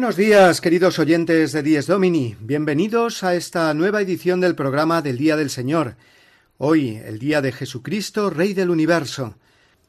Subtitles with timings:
[0.00, 2.34] Buenos días, queridos oyentes de Dies Domini.
[2.40, 5.96] Bienvenidos a esta nueva edición del programa del Día del Señor.
[6.56, 9.34] Hoy, el Día de Jesucristo, Rey del Universo.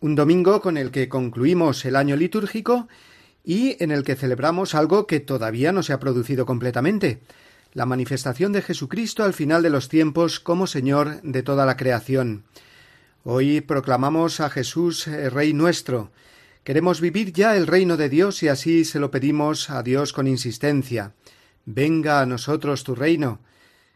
[0.01, 2.89] Un domingo con el que concluimos el año litúrgico
[3.45, 7.21] y en el que celebramos algo que todavía no se ha producido completamente,
[7.71, 12.43] la manifestación de Jesucristo al final de los tiempos como Señor de toda la creación.
[13.23, 16.11] Hoy proclamamos a Jesús eh, Rey nuestro,
[16.63, 20.27] Queremos vivir ya el reino de Dios y así se lo pedimos a Dios con
[20.27, 21.13] insistencia.
[21.65, 23.39] Venga a nosotros tu reino.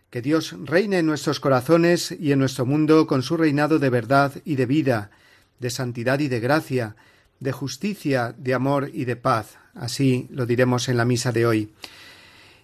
[0.10, 4.34] Que Dios reine en nuestros corazones y en nuestro mundo con su reinado de verdad
[4.46, 5.12] y de vida,
[5.60, 6.96] de santidad y de gracia,
[7.40, 9.60] de justicia, de amor y de paz.
[9.76, 11.72] Así lo diremos en la misa de hoy.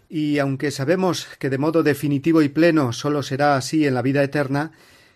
[0.09, 4.23] Y aunque sabemos que de modo definitivo y pleno sólo será así en la vida
[4.23, 4.71] eterna,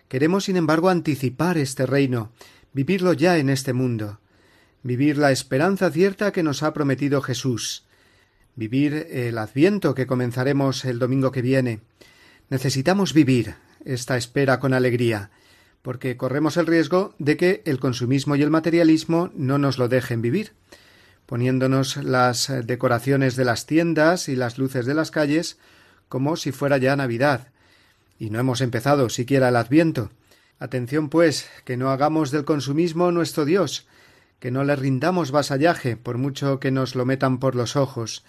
[0.09, 2.31] queremos sin embargo anticipar este reino,
[2.71, 4.19] vivirlo ya en este mundo
[4.85, 7.85] vivir la esperanza cierta que nos ha prometido Jesús,
[8.55, 11.79] vivir el adviento que comenzaremos el domingo que viene.
[12.51, 15.31] Necesitamos vivir esta espera con alegría,
[15.81, 20.21] porque corremos el riesgo de que el consumismo y el materialismo no nos lo dejen
[20.21, 20.53] vivir,
[21.25, 25.57] poniéndonos las decoraciones de las tiendas y las luces de las calles
[26.09, 27.47] como si fuera ya Navidad,
[28.19, 30.11] y no hemos empezado siquiera el adviento.
[30.59, 33.87] Atención, pues, que no hagamos del consumismo nuestro Dios,
[34.39, 38.23] que no le rindamos vasallaje por mucho que nos lo metan por los ojos,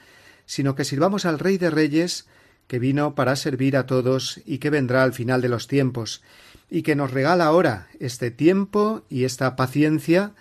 [0.47, 2.27] sino que sirvamos al Rey de Reyes,
[2.67, 6.23] que vino para servir a todos y que vendrá al final de los tiempos,
[6.71, 10.33] y que nos regala ahora este tiempo y esta paciencia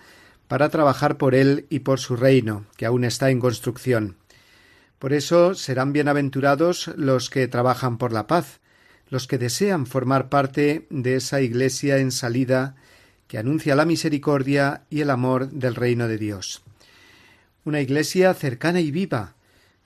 [0.48, 4.16] para trabajar por él y por su reino, que aún está en construcción.
[4.98, 8.60] Por eso serán bienaventurados los que trabajan por la paz,
[9.08, 12.76] los que desean formar parte de esa Iglesia en salida
[13.28, 16.62] que anuncia la misericordia y el amor del reino de Dios.
[17.64, 19.34] Una iglesia cercana y viva,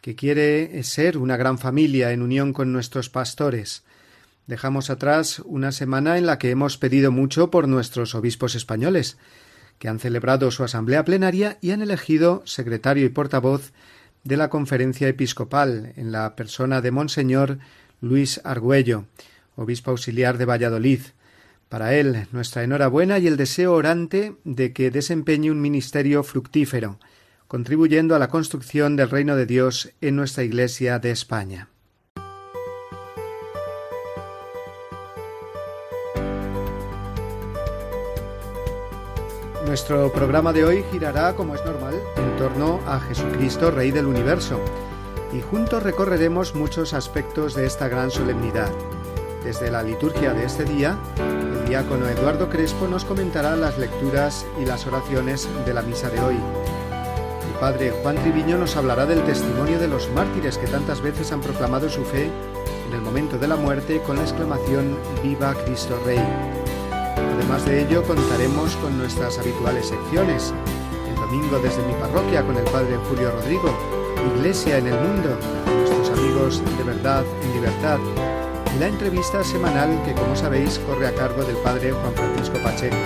[0.01, 3.84] que quiere ser una gran familia en unión con nuestros pastores.
[4.47, 9.17] Dejamos atrás una semana en la que hemos pedido mucho por nuestros obispos españoles,
[9.78, 13.72] que han celebrado su asamblea plenaria y han elegido secretario y portavoz
[14.25, 17.59] de la conferencia episcopal en la persona de Monseñor
[18.03, 19.07] Luis Argüello,
[19.57, 21.01] obispo auxiliar de Valladolid,
[21.71, 26.99] para él, nuestra enhorabuena y el deseo orante de que desempeñe un ministerio fructífero,
[27.47, 31.69] contribuyendo a la construcción del reino de Dios en nuestra Iglesia de España.
[39.65, 44.61] Nuestro programa de hoy girará, como es normal, en torno a Jesucristo, Rey del Universo,
[45.33, 48.73] y juntos recorreremos muchos aspectos de esta gran solemnidad.
[49.45, 50.99] Desde la liturgia de este día,
[51.71, 56.35] diácono Eduardo Crespo nos comentará las lecturas y las oraciones de la misa de hoy.
[56.35, 61.41] El padre Juan Triviño nos hablará del testimonio de los mártires que tantas veces han
[61.41, 62.29] proclamado su fe
[62.89, 66.19] en el momento de la muerte con la exclamación Viva Cristo Rey.
[67.37, 70.53] Además de ello, contaremos con nuestras habituales secciones.
[71.09, 73.78] El domingo desde mi parroquia con el padre Julio Rodrigo,
[74.37, 78.01] Iglesia en el mundo, nuestros amigos de verdad en libertad
[78.78, 82.97] la entrevista semanal que, como sabéis, corre a cargo del padre Juan Francisco Pacheco.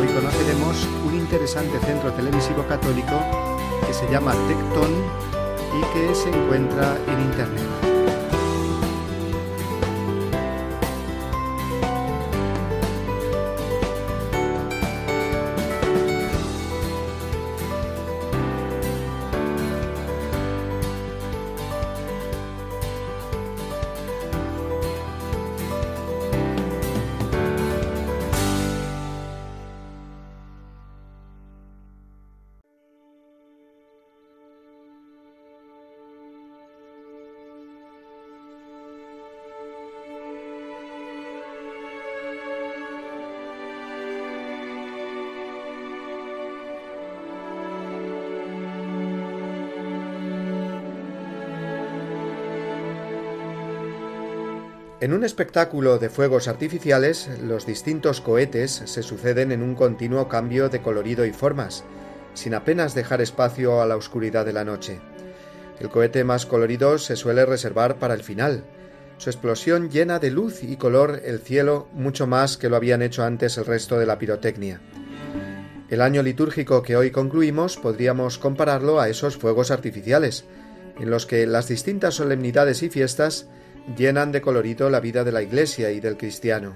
[0.00, 3.18] Hoy conoceremos un interesante centro televisivo católico
[3.86, 4.90] que se llama Tecton
[5.78, 7.95] y que se encuentra en Internet.
[55.06, 60.68] En un espectáculo de fuegos artificiales, los distintos cohetes se suceden en un continuo cambio
[60.68, 61.84] de colorido y formas,
[62.34, 64.98] sin apenas dejar espacio a la oscuridad de la noche.
[65.78, 68.64] El cohete más colorido se suele reservar para el final.
[69.18, 73.22] Su explosión llena de luz y color el cielo mucho más que lo habían hecho
[73.22, 74.80] antes el resto de la pirotecnia.
[75.88, 80.46] El año litúrgico que hoy concluimos podríamos compararlo a esos fuegos artificiales,
[80.98, 83.46] en los que las distintas solemnidades y fiestas
[83.94, 86.74] llenan de colorido la vida de la Iglesia y del cristiano.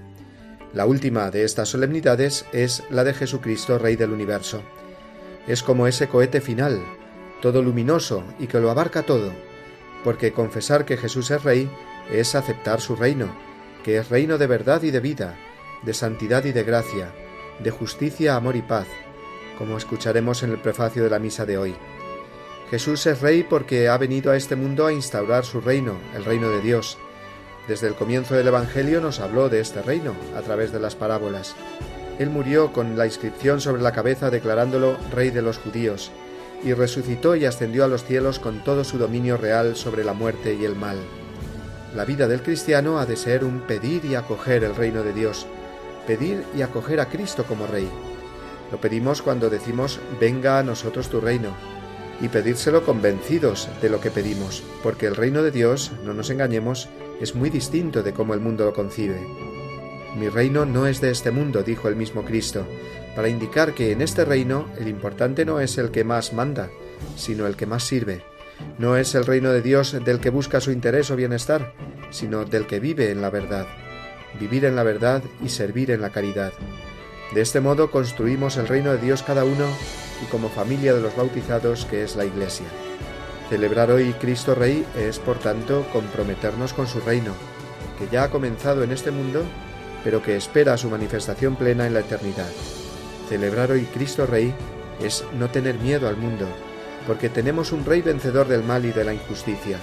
[0.72, 4.62] La última de estas solemnidades es la de Jesucristo, Rey del universo.
[5.48, 6.80] Es como ese cohete final,
[7.42, 9.32] todo luminoso y que lo abarca todo,
[10.04, 11.68] porque confesar que Jesús es Rey
[12.12, 13.28] es aceptar su reino,
[13.84, 15.36] que es reino de verdad y de vida,
[15.82, 17.12] de santidad y de gracia,
[17.58, 18.86] de justicia, amor y paz,
[19.58, 21.74] como escucharemos en el prefacio de la misa de hoy.
[22.70, 26.50] Jesús es rey porque ha venido a este mundo a instaurar su reino, el reino
[26.50, 26.98] de Dios.
[27.66, 31.56] Desde el comienzo del Evangelio nos habló de este reino a través de las parábolas.
[32.20, 36.12] Él murió con la inscripción sobre la cabeza declarándolo rey de los judíos,
[36.62, 40.54] y resucitó y ascendió a los cielos con todo su dominio real sobre la muerte
[40.54, 40.98] y el mal.
[41.96, 45.46] La vida del cristiano ha de ser un pedir y acoger el reino de Dios,
[46.06, 47.88] pedir y acoger a Cristo como rey.
[48.70, 51.56] Lo pedimos cuando decimos venga a nosotros tu reino,
[52.20, 56.88] y pedírselo convencidos de lo que pedimos, porque el reino de Dios, no nos engañemos,
[57.20, 59.26] es muy distinto de cómo el mundo lo concibe.
[60.18, 62.66] Mi reino no es de este mundo, dijo el mismo Cristo,
[63.14, 66.68] para indicar que en este reino el importante no es el que más manda,
[67.16, 68.22] sino el que más sirve.
[68.78, 71.72] No es el reino de Dios del que busca su interés o bienestar,
[72.10, 73.66] sino del que vive en la verdad.
[74.38, 76.52] Vivir en la verdad y servir en la caridad.
[77.34, 79.66] De este modo construimos el reino de Dios cada uno
[80.22, 82.66] y como familia de los bautizados que es la Iglesia.
[83.48, 87.32] Celebrar hoy Cristo Rey es, por tanto, comprometernos con su reino,
[87.98, 89.42] que ya ha comenzado en este mundo,
[90.04, 92.48] pero que espera su manifestación plena en la eternidad.
[93.28, 94.54] Celebrar hoy Cristo Rey
[95.02, 96.46] es no tener miedo al mundo,
[97.06, 99.78] porque tenemos un Rey vencedor del mal y de la injusticia.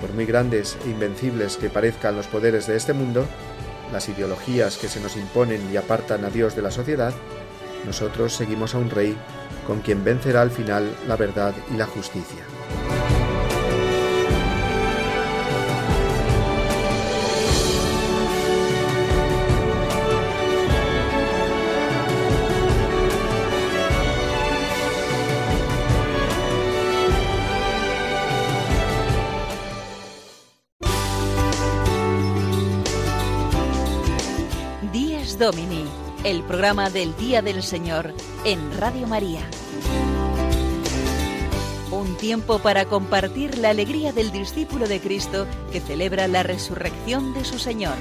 [0.00, 3.24] Por muy grandes e invencibles que parezcan los poderes de este mundo,
[3.92, 7.12] las ideologías que se nos imponen y apartan a Dios de la sociedad,
[7.86, 9.16] nosotros seguimos a un Rey
[9.66, 12.44] con quien vencerá al final la verdad y la justicia.
[35.40, 35.79] Domini,
[36.30, 39.40] el programa del Día del Señor en Radio María
[41.90, 47.44] un tiempo para compartir la alegría del discípulo de Cristo que celebra la resurrección de
[47.44, 47.94] su Señor.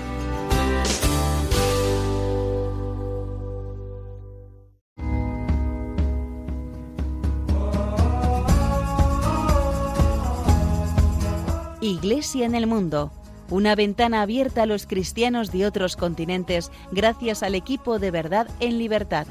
[11.81, 13.11] Iglesia en el mundo,
[13.49, 18.77] una ventana abierta a los cristianos de otros continentes gracias al equipo de verdad en
[18.77, 19.27] libertad.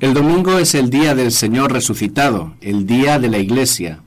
[0.00, 4.00] El domingo es el día del Señor resucitado, el día de la Iglesia.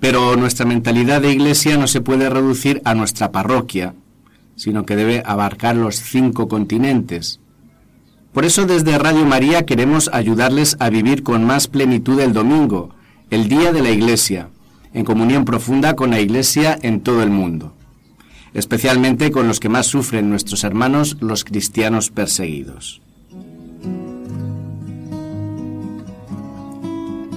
[0.00, 3.94] Pero nuestra mentalidad de Iglesia no se puede reducir a nuestra parroquia,
[4.54, 7.40] sino que debe abarcar los cinco continentes.
[8.32, 12.90] Por eso desde Radio María queremos ayudarles a vivir con más plenitud el domingo,
[13.30, 14.50] el día de la Iglesia,
[14.92, 17.74] en comunión profunda con la Iglesia en todo el mundo,
[18.54, 23.00] especialmente con los que más sufren nuestros hermanos los cristianos perseguidos.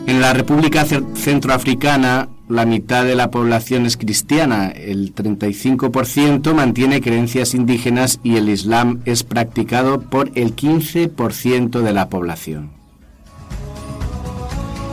[0.08, 7.54] En la República Centroafricana, la mitad de la población es cristiana, el 35% mantiene creencias
[7.54, 12.72] indígenas y el Islam es practicado por el 15% de la población.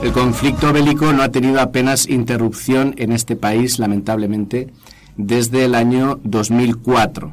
[0.03, 4.69] El conflicto bélico no ha tenido apenas interrupción en este país, lamentablemente,
[5.17, 7.33] desde el año 2004.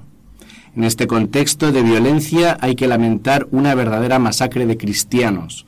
[0.76, 5.68] En este contexto de violencia hay que lamentar una verdadera masacre de cristianos,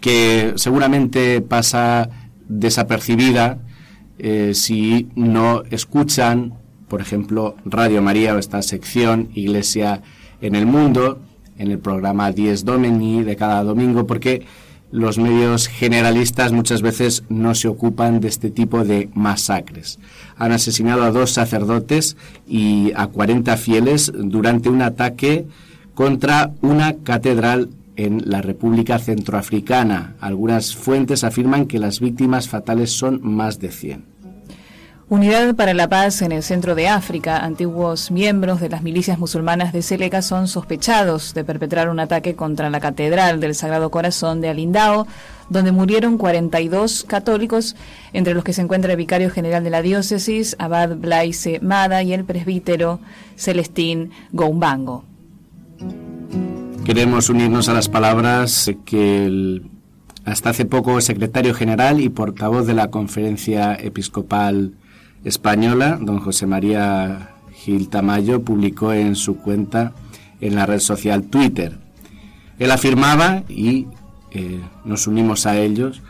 [0.00, 2.10] que seguramente pasa
[2.48, 3.58] desapercibida
[4.18, 6.54] eh, si no escuchan,
[6.88, 10.02] por ejemplo, Radio María o esta sección Iglesia
[10.40, 11.20] en el Mundo,
[11.58, 14.46] en el programa Dies Domini de cada domingo, porque
[14.92, 19.98] los medios generalistas muchas veces no se ocupan de este tipo de masacres.
[20.36, 25.46] Han asesinado a dos sacerdotes y a 40 fieles durante un ataque
[25.94, 30.16] contra una catedral en la República Centroafricana.
[30.20, 34.14] Algunas fuentes afirman que las víctimas fatales son más de 100.
[35.10, 37.44] Unidad para la Paz en el centro de África.
[37.44, 42.70] Antiguos miembros de las milicias musulmanas de Seleca son sospechados de perpetrar un ataque contra
[42.70, 45.06] la Catedral del Sagrado Corazón de Alindao,
[45.50, 47.76] donde murieron 42 católicos,
[48.14, 52.14] entre los que se encuentra el vicario general de la diócesis, Abad Blaise Mada, y
[52.14, 52.98] el presbítero
[53.36, 55.04] Celestín Goumbango.
[56.84, 59.70] Queremos unirnos a las palabras que el,
[60.26, 64.74] hasta hace poco secretario general y portavoz de la Conferencia Episcopal
[65.24, 69.94] española, don José María Gil Tamayo, publicó en su cuenta
[70.42, 71.78] en la red social Twitter.
[72.58, 73.86] Él afirmaba, y
[74.32, 76.02] eh, nos unimos a ellos,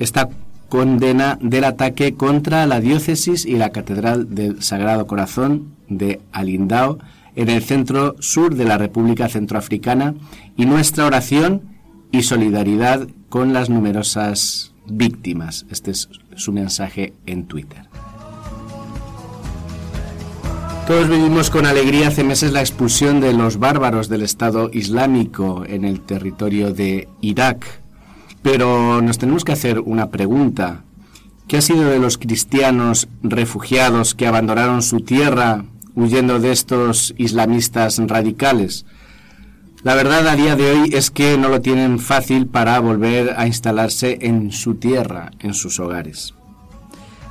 [0.00, 0.30] esta
[0.68, 6.98] condena del ataque contra la diócesis y la Catedral del Sagrado Corazón de Alindao
[7.38, 10.16] en el centro sur de la República Centroafricana
[10.56, 11.62] y nuestra oración
[12.10, 15.64] y solidaridad con las numerosas víctimas.
[15.70, 17.84] Este es su mensaje en Twitter.
[20.88, 25.84] Todos vivimos con alegría hace meses la expulsión de los bárbaros del Estado Islámico en
[25.84, 27.64] el territorio de Irak.
[28.42, 30.82] Pero nos tenemos que hacer una pregunta.
[31.46, 35.64] ¿Qué ha sido de los cristianos refugiados que abandonaron su tierra
[35.98, 38.86] huyendo de estos islamistas radicales?
[39.82, 43.46] La verdad a día de hoy es que no lo tienen fácil para volver a
[43.46, 46.34] instalarse en su tierra, en sus hogares.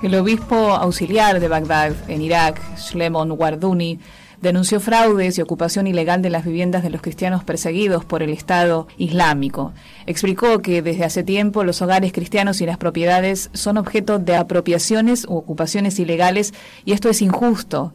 [0.02, 4.00] El obispo auxiliar de Bagdad, en Irak, Shlemon Warduni,
[4.42, 8.88] denunció fraudes y ocupación ilegal de las viviendas de los cristianos perseguidos por el Estado
[8.98, 9.74] Islámico.
[10.06, 15.26] Explicó que desde hace tiempo los hogares cristianos y las propiedades son objeto de apropiaciones
[15.26, 16.54] u ocupaciones ilegales
[16.86, 17.94] y esto es injusto.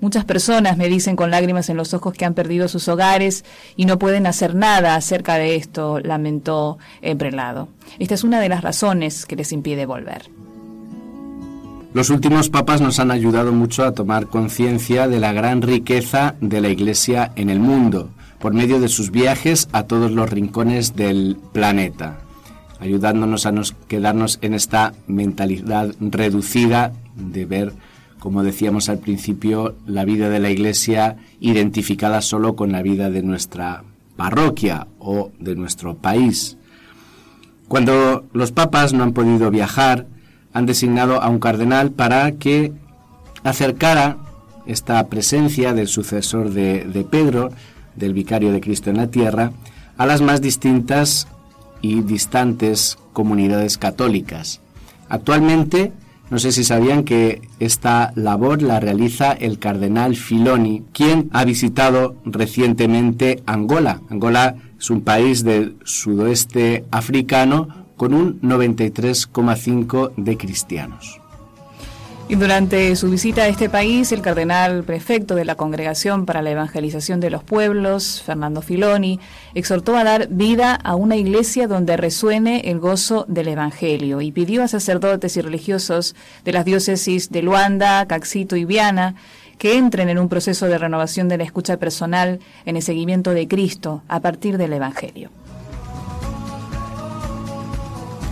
[0.00, 3.44] Muchas personas me dicen con lágrimas en los ojos que han perdido sus hogares
[3.76, 7.68] y no pueden hacer nada acerca de esto, lamentó el prelado.
[7.98, 10.30] Esta es una de las razones que les impide volver.
[11.94, 16.60] Los últimos papas nos han ayudado mucho a tomar conciencia de la gran riqueza de
[16.60, 18.10] la Iglesia en el mundo,
[18.40, 22.18] por medio de sus viajes a todos los rincones del planeta,
[22.80, 27.72] ayudándonos a nos quedarnos en esta mentalidad reducida de ver,
[28.24, 33.22] como decíamos al principio, la vida de la Iglesia identificada solo con la vida de
[33.22, 33.84] nuestra
[34.16, 36.56] parroquia o de nuestro país.
[37.68, 40.06] Cuando los papas no han podido viajar,
[40.54, 42.72] han designado a un cardenal para que
[43.42, 44.16] acercara
[44.64, 47.50] esta presencia del sucesor de, de, Pedro,
[47.94, 49.52] del vicario de Cristo en la tierra,
[49.98, 51.28] a las más distintas
[51.82, 54.62] y distantes comunidades católicas.
[55.10, 55.92] Actualmente,
[56.30, 62.16] no sé si sabían que esta labor la realiza el cardenal Filoni, quien ha visitado
[62.24, 64.00] recientemente Angola.
[64.08, 71.20] Angola es un país del sudoeste africano con un 93,5 de cristianos.
[72.26, 76.50] Y durante su visita a este país, el cardenal prefecto de la Congregación para la
[76.50, 79.20] Evangelización de los Pueblos, Fernando Filoni,
[79.54, 84.62] exhortó a dar vida a una iglesia donde resuene el gozo del Evangelio y pidió
[84.62, 89.16] a sacerdotes y religiosos de las diócesis de Luanda, Caxito y Viana
[89.58, 93.46] que entren en un proceso de renovación de la escucha personal en el seguimiento de
[93.46, 95.30] Cristo a partir del Evangelio.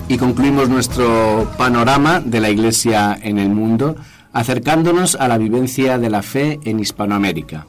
[0.09, 3.97] Y concluimos nuestro panorama de la Iglesia en el mundo
[4.33, 7.67] acercándonos a la vivencia de la fe en Hispanoamérica.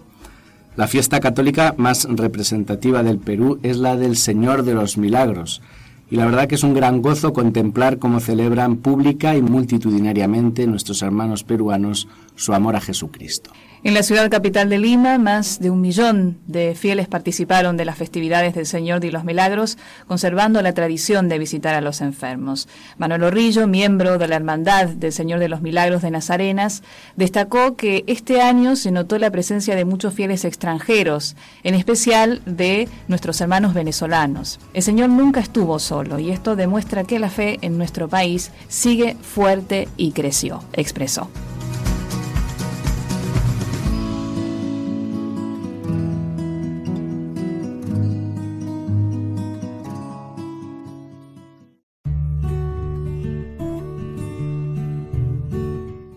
[0.76, 5.62] La fiesta católica más representativa del Perú es la del Señor de los Milagros,
[6.10, 11.02] y la verdad que es un gran gozo contemplar cómo celebran pública y multitudinariamente nuestros
[11.02, 13.52] hermanos peruanos su amor a Jesucristo.
[13.86, 17.98] En la ciudad capital de Lima, más de un millón de fieles participaron de las
[17.98, 22.70] festividades del Señor de los Milagros, conservando la tradición de visitar a los enfermos.
[22.98, 26.82] Manuel Orrillo, miembro de la Hermandad del Señor de los Milagros de Nazarenas,
[27.18, 32.88] destacó que este año se notó la presencia de muchos fieles extranjeros, en especial de
[33.10, 34.62] nuestros hermanos venezolanos.
[34.74, 39.18] El Señor nunca estuvo solo y esto demuestra que la fe en nuestro país sigue
[39.22, 41.30] fuerte y creció, expresó.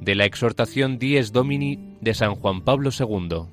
[0.00, 3.46] De la exhortación Dies Domini de San Juan Pablo II.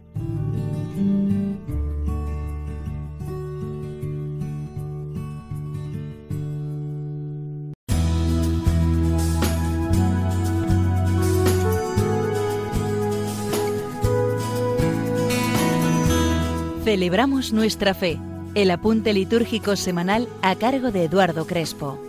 [16.86, 18.18] Celebramos nuestra fe,
[18.56, 22.06] el apunte litúrgico semanal a cargo de Eduardo Crespo.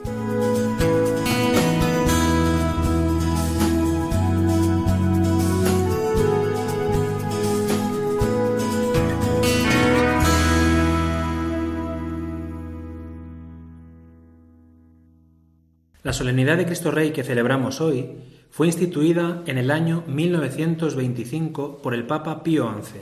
[16.08, 18.08] La solemnidad de Cristo Rey que celebramos hoy
[18.48, 23.00] fue instituida en el año 1925 por el Papa Pío XI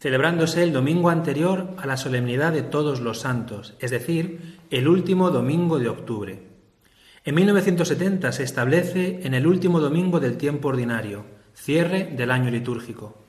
[0.00, 5.28] celebrándose el domingo anterior a la solemnidad de todos los santos, es decir, el último
[5.28, 6.48] domingo de octubre.
[7.26, 13.22] En 1970 se establece en el último domingo del tiempo ordinario, cierre del año litúrgico.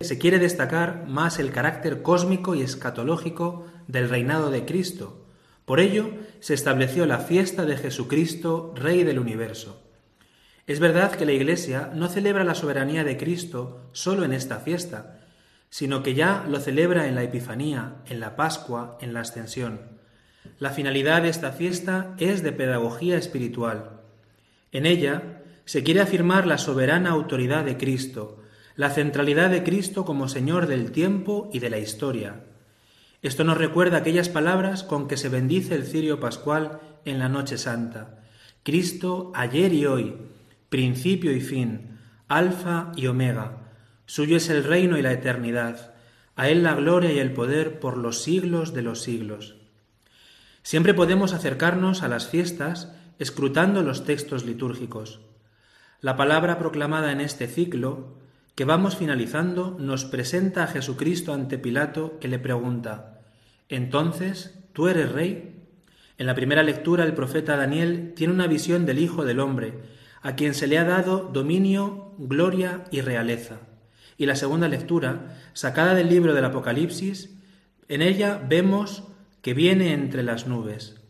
[0.00, 5.23] Se quiere destacar más el carácter cósmico y escatológico del reinado de Cristo.
[5.64, 9.80] Por ello, se estableció la fiesta de Jesucristo, Rey del universo.
[10.66, 15.20] Es verdad que la Iglesia no celebra la soberanía de Cristo solo en esta fiesta,
[15.70, 19.80] sino que ya lo celebra en la Epifanía, en la Pascua, en la Ascensión.
[20.58, 24.02] La finalidad de esta fiesta es de pedagogía espiritual.
[24.72, 28.42] En ella se quiere afirmar la soberana autoridad de Cristo,
[28.76, 32.44] la centralidad de Cristo como Señor del tiempo y de la historia.
[33.24, 37.56] Esto nos recuerda aquellas palabras con que se bendice el cirio pascual en la noche
[37.56, 38.22] santa.
[38.62, 40.14] Cristo ayer y hoy,
[40.68, 43.62] principio y fin, alfa y omega,
[44.04, 45.94] Suyo es el reino y la eternidad,
[46.36, 49.56] a Él la gloria y el poder por los siglos de los siglos.
[50.62, 55.20] Siempre podemos acercarnos a las fiestas escrutando los textos litúrgicos.
[56.02, 58.18] La palabra proclamada en este ciclo,
[58.54, 63.13] que vamos finalizando, nos presenta a Jesucristo ante Pilato que le pregunta,
[63.68, 65.54] Entonces, ¿tú eres rey?
[66.16, 69.74] En la primera lectura el profeta Daniel tiene una visión del Hijo del Hombre,
[70.22, 73.60] a quien se le ha dado dominio, gloria y realeza.
[74.16, 77.34] Y la segunda lectura, sacada del libro del Apocalipsis,
[77.88, 79.04] en ella vemos
[79.42, 81.00] que viene entre las nubes.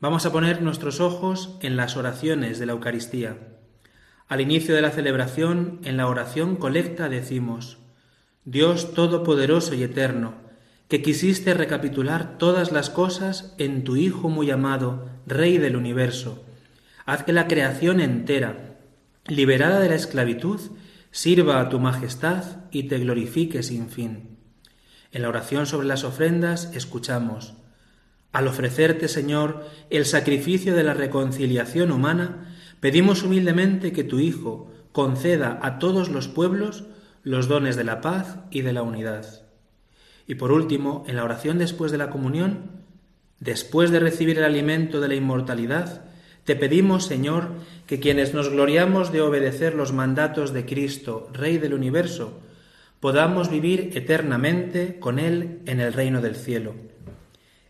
[0.00, 3.36] Vamos a poner nuestros ojos en las oraciones de la Eucaristía.
[4.28, 7.78] Al inicio de la celebración, en la oración colecta decimos,
[8.44, 10.45] Dios Todopoderoso y Eterno,
[10.88, 16.44] que quisiste recapitular todas las cosas en tu Hijo muy amado, Rey del universo,
[17.04, 18.78] haz que la creación entera,
[19.26, 20.60] liberada de la esclavitud,
[21.10, 24.38] sirva a tu majestad y te glorifique sin fin.
[25.10, 27.54] En la oración sobre las ofrendas escuchamos,
[28.32, 35.58] al ofrecerte, Señor, el sacrificio de la reconciliación humana, pedimos humildemente que tu Hijo conceda
[35.62, 36.84] a todos los pueblos
[37.22, 39.45] los dones de la paz y de la unidad.
[40.26, 42.70] Y por último, en la oración después de la comunión,
[43.38, 46.04] después de recibir el alimento de la inmortalidad,
[46.44, 47.50] te pedimos, Señor,
[47.86, 52.40] que quienes nos gloriamos de obedecer los mandatos de Cristo, Rey del universo,
[53.00, 56.74] podamos vivir eternamente con Él en el reino del cielo.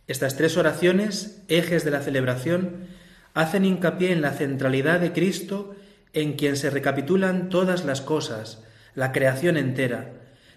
[0.06, 2.86] Estas tres oraciones, ejes de la celebración,
[3.34, 5.74] hacen hincapié en la centralidad de Cristo
[6.12, 8.62] en quien se recapitulan todas las cosas,
[8.94, 10.12] la creación entera,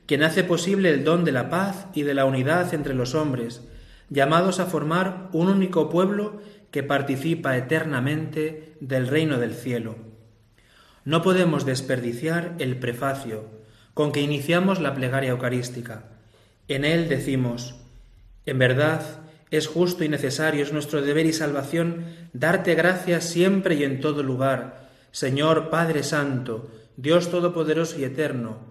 [0.10, 3.62] quien hace posible el don de la paz y de la unidad entre los hombres,
[4.10, 6.42] llamados a formar un único pueblo
[6.72, 9.98] que participa eternamente del reino del cielo.
[11.06, 13.52] No podemos desperdiciar el prefacio
[13.94, 16.06] con que iniciamos la plegaria eucarística.
[16.68, 17.76] En él decimos,
[18.48, 19.04] en verdad,
[19.52, 24.24] es justo y necesario, es nuestro deber y salvación darte gracias siempre y en todo
[24.24, 28.69] lugar, Señor Padre Santo, Dios Todopoderoso y Eterno,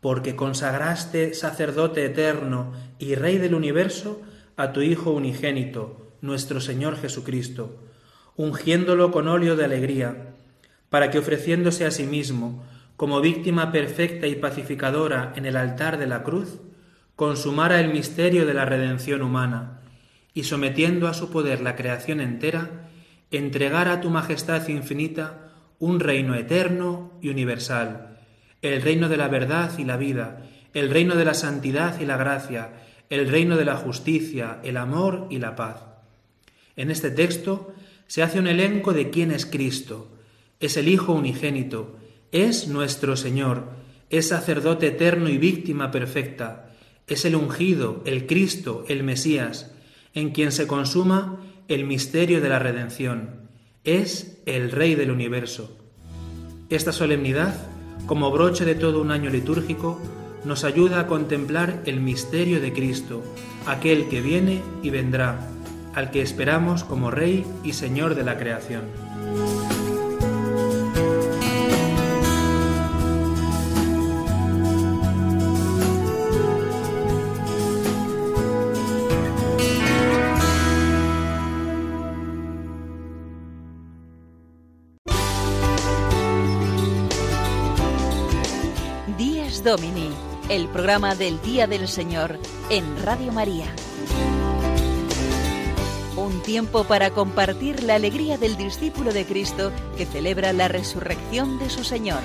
[0.00, 4.22] porque consagraste sacerdote eterno y Rey del universo
[4.56, 7.76] a tu Hijo unigénito, nuestro Señor Jesucristo,
[8.36, 10.34] ungiéndolo con óleo de alegría,
[10.88, 12.64] para que ofreciéndose a sí mismo
[12.96, 16.58] como víctima perfecta y pacificadora en el altar de la cruz,
[17.14, 19.80] consumara el misterio de la redención humana,
[20.34, 22.90] y sometiendo a su poder la creación entera,
[23.30, 28.07] entregara a tu majestad infinita un reino eterno y universal,
[28.62, 30.44] el reino de la verdad y la vida,
[30.74, 32.70] el reino de la santidad y la gracia,
[33.10, 35.82] el reino de la justicia, el amor y la paz.
[36.76, 37.72] En este texto
[38.06, 40.08] se hace un elenco de quién es Cristo.
[40.60, 41.96] Es el Hijo unigénito,
[42.32, 43.70] es nuestro Señor,
[44.10, 46.64] es sacerdote eterno y víctima perfecta,
[47.06, 49.72] Es el ungido, el Cristo, el Mesías,
[50.12, 53.48] en quien se consuma el misterio de la redención.
[53.84, 55.74] Es el Rey del universo.
[56.68, 57.54] Esta solemnidad,
[58.08, 60.00] como broche de todo un año litúrgico,
[60.44, 63.22] nos ayuda a contemplar el misterio de Cristo,
[63.66, 65.46] aquel que viene y vendrá,
[65.94, 68.84] al que esperamos como Rey y Señor de la creación.
[90.88, 92.38] Programa del Día del Señor
[92.70, 93.66] en Radio María.
[96.16, 101.68] Un tiempo para compartir la alegría del discípulo de Cristo que celebra la resurrección de
[101.68, 102.20] su Señor.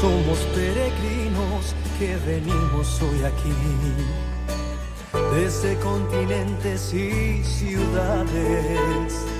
[0.00, 3.52] Somos peregrinos que venimos hoy aquí,
[5.34, 9.33] desde continentes y ciudades.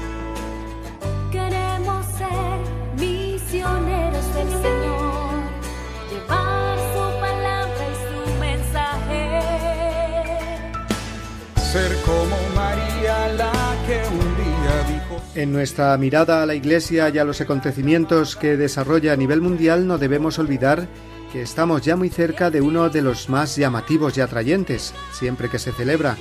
[15.35, 19.87] En nuestra mirada a la Iglesia y a los acontecimientos que desarrolla a nivel mundial
[19.87, 20.89] no debemos olvidar
[21.33, 25.59] que estamos ya muy cerca de uno de los más llamativos y atrayentes, siempre que
[25.59, 26.17] se celebra,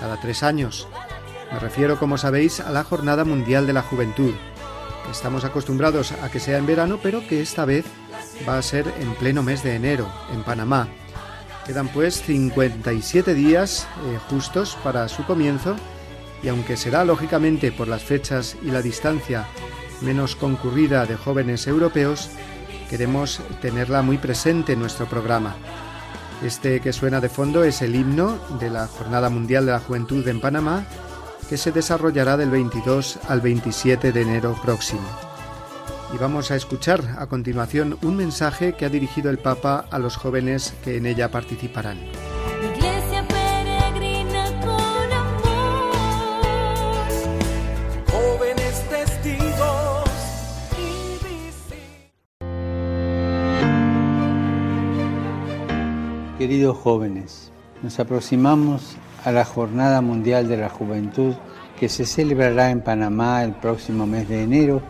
[0.00, 0.88] cada tres años.
[1.52, 4.32] Me refiero, como sabéis, a la Jornada Mundial de la Juventud.
[5.10, 7.84] Estamos acostumbrados a que sea en verano, pero que esta vez
[8.48, 10.88] va a ser en pleno mes de enero, en Panamá.
[11.66, 15.76] Quedan pues 57 días eh, justos para su comienzo
[16.42, 19.46] y aunque será lógicamente por las fechas y la distancia
[20.00, 22.30] menos concurrida de jóvenes europeos,
[22.90, 25.56] queremos tenerla muy presente en nuestro programa.
[26.42, 30.26] Este que suena de fondo es el himno de la Jornada Mundial de la Juventud
[30.28, 30.84] en Panamá,
[31.48, 35.06] que se desarrollará del 22 al 27 de enero próximo.
[36.14, 40.16] Y vamos a escuchar a continuación un mensaje que ha dirigido el Papa a los
[40.16, 41.98] jóvenes que en ella participarán.
[56.46, 57.50] Queridos jóvenes,
[57.82, 61.34] nos aproximamos a la Jornada Mundial de la Juventud
[61.76, 64.80] que se celebrará en Panamá el próximo mes de enero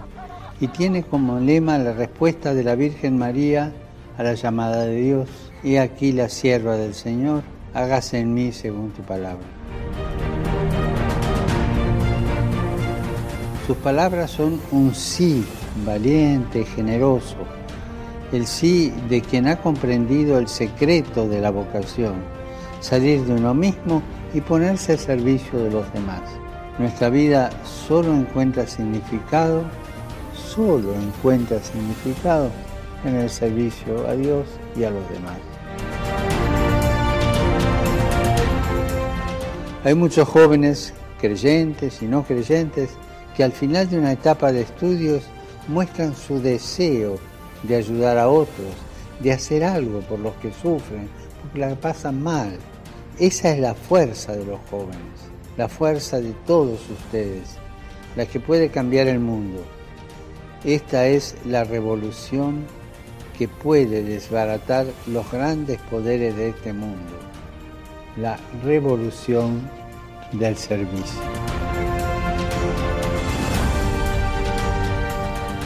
[0.61, 3.73] y tiene como lema la respuesta de la Virgen María
[4.19, 5.31] a la llamada de Dios.
[5.65, 7.43] He aquí la sierva del Señor,
[7.73, 9.47] hágase en mí según tu palabra.
[13.67, 15.43] Sus palabras son un sí
[15.87, 17.39] valiente, generoso,
[18.33, 22.15] el sí de quien ha comprendido el secreto de la vocación,
[22.81, 24.03] salir de uno mismo
[24.35, 26.23] y ponerse al servicio de los demás.
[26.79, 29.65] Nuestra vida solo encuentra significado,
[30.35, 32.51] solo encuentra significado
[33.05, 35.39] en el servicio a Dios y a los demás.
[39.85, 42.91] Hay muchos jóvenes, creyentes y no creyentes,
[43.37, 45.23] que al final de una etapa de estudios
[45.69, 47.19] muestran su deseo
[47.67, 48.75] de ayudar a otros,
[49.21, 51.09] de hacer algo por los que sufren,
[51.41, 52.57] porque la pasan mal.
[53.19, 57.57] Esa es la fuerza de los jóvenes, la fuerza de todos ustedes,
[58.15, 59.65] la que puede cambiar el mundo.
[60.65, 62.65] Esta es la revolución
[63.39, 67.13] que puede desbaratar los grandes poderes de este mundo,
[68.17, 69.69] la revolución
[70.33, 71.56] del servicio.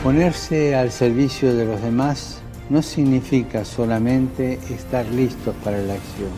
[0.02, 6.30] Ponerse al servicio de los demás no significa solamente estar listos para la acción,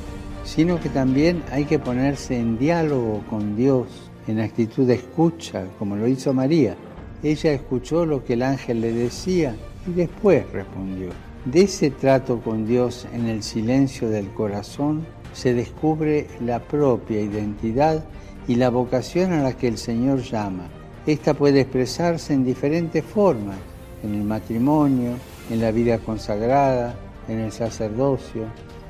[0.43, 3.87] sino que también hay que ponerse en diálogo con Dios,
[4.27, 6.75] en actitud de escucha, como lo hizo María.
[7.23, 9.55] Ella escuchó lo que el ángel le decía
[9.87, 11.11] y después respondió.
[11.45, 18.05] De ese trato con Dios en el silencio del corazón se descubre la propia identidad
[18.49, 20.69] y la vocación a la que el Señor llama.
[21.07, 23.57] Esta puede expresarse en diferentes formas,
[24.05, 25.13] en el matrimonio,
[25.51, 26.95] en la vida consagrada,
[27.29, 28.45] en el sacerdocio,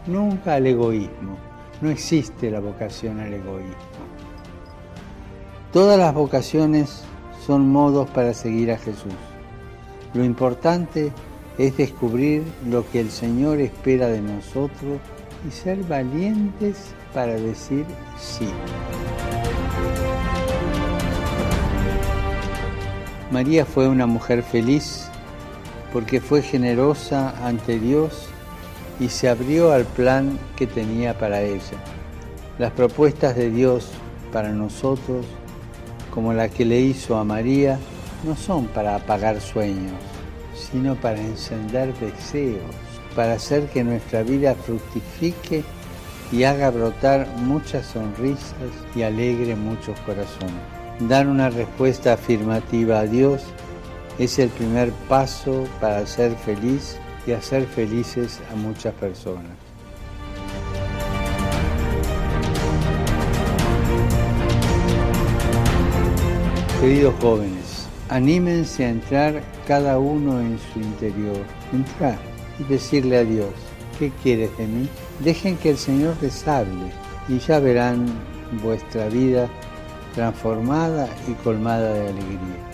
[0.06, 1.38] nunca al egoísmo.
[1.80, 3.72] No existe la vocación al egoísmo.
[5.72, 7.02] Todas las vocaciones
[7.46, 9.14] son modos para seguir a Jesús.
[10.12, 11.10] Lo importante
[11.56, 15.00] es descubrir lo que el Señor espera de nosotros
[15.48, 17.86] y ser valientes para decir
[18.18, 18.48] sí.
[23.32, 25.06] María fue una mujer feliz
[25.90, 28.26] porque fue generosa ante Dios
[29.00, 31.78] y se abrió al plan que tenía para ella.
[32.58, 33.88] Las propuestas de Dios
[34.34, 35.24] para nosotros,
[36.12, 37.78] como la que le hizo a María,
[38.22, 39.98] no son para apagar sueños,
[40.54, 42.60] sino para encender deseos,
[43.16, 45.64] para hacer que nuestra vida fructifique
[46.30, 48.52] y haga brotar muchas sonrisas
[48.94, 50.71] y alegre muchos corazones.
[51.08, 53.42] Dar una respuesta afirmativa a Dios
[54.18, 59.50] es el primer paso para ser feliz y hacer felices a muchas personas.
[66.80, 72.18] Queridos jóvenes, anímense a entrar cada uno en su interior, entrar
[72.60, 73.50] y decirle a Dios,
[73.98, 74.88] ¿qué quieres de mí?
[75.18, 76.92] Dejen que el Señor les hable
[77.28, 78.06] y ya verán
[78.62, 79.48] vuestra vida
[80.14, 82.72] transformada y colmada de alegría.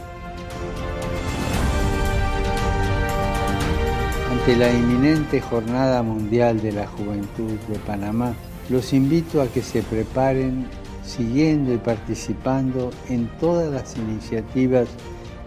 [4.30, 8.34] Ante la inminente Jornada Mundial de la Juventud de Panamá,
[8.68, 10.66] los invito a que se preparen
[11.04, 14.88] siguiendo y participando en todas las iniciativas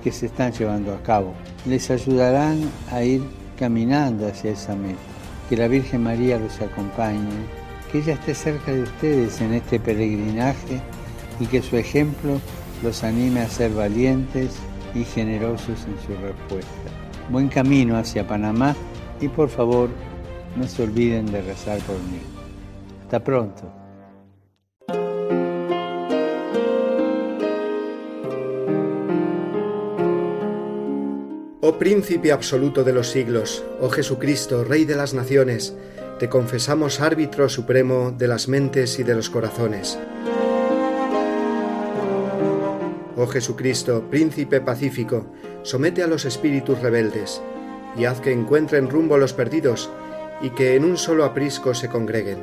[0.04, 1.34] que se están llevando a cabo.
[1.66, 2.60] Les ayudarán
[2.92, 3.22] a ir
[3.58, 5.00] caminando hacia esa meta.
[5.48, 7.30] Que la Virgen María los acompañe,
[7.92, 10.82] que ella esté cerca de ustedes en este peregrinaje
[11.42, 12.40] y que su ejemplo
[12.84, 14.52] los anime a ser valientes
[14.94, 16.72] y generosos en su respuesta.
[17.30, 18.76] Buen camino hacia Panamá
[19.20, 19.90] y por favor
[20.56, 22.20] no se olviden de rezar por mí.
[23.04, 23.74] Hasta pronto.
[31.64, 35.76] Oh príncipe absoluto de los siglos, oh Jesucristo, Rey de las naciones,
[36.20, 39.98] te confesamos árbitro supremo de las mentes y de los corazones.
[43.24, 45.28] Oh Jesucristo, príncipe pacífico,
[45.62, 47.40] somete a los espíritus rebeldes,
[47.96, 49.92] y haz que encuentren rumbo los perdidos,
[50.42, 52.40] y que en un solo aprisco se congreguen.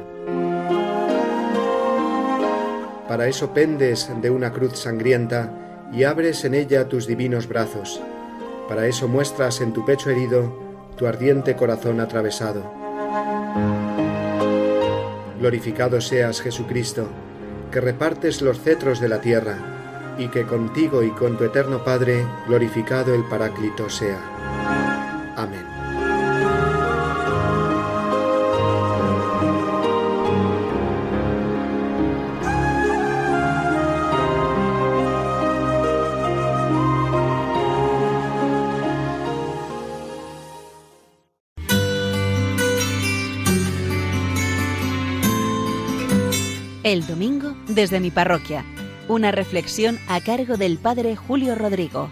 [3.09, 8.01] Para eso pendes de una cruz sangrienta, y abres en ella tus divinos brazos.
[8.69, 10.61] Para eso muestras en tu pecho herido
[10.97, 12.63] tu ardiente corazón atravesado.
[15.41, 17.09] Glorificado seas, Jesucristo,
[17.73, 19.75] que repartes los cetros de la tierra,
[20.19, 24.21] y que contigo y con tu eterno Padre glorificado el Paráclito sea.
[25.37, 25.65] Amén.
[46.83, 48.65] El domingo desde mi parroquia.
[49.09, 52.11] Una reflexión a cargo del Padre Julio Rodrigo.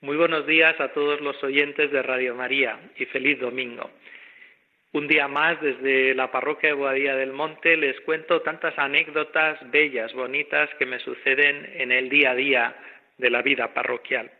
[0.00, 3.88] Muy buenos días a todos los oyentes de Radio María y feliz domingo.
[4.92, 10.12] Un día más desde la parroquia de Boadía del Monte les cuento tantas anécdotas bellas,
[10.14, 12.76] bonitas que me suceden en el día a día
[13.18, 14.32] de la vida parroquial.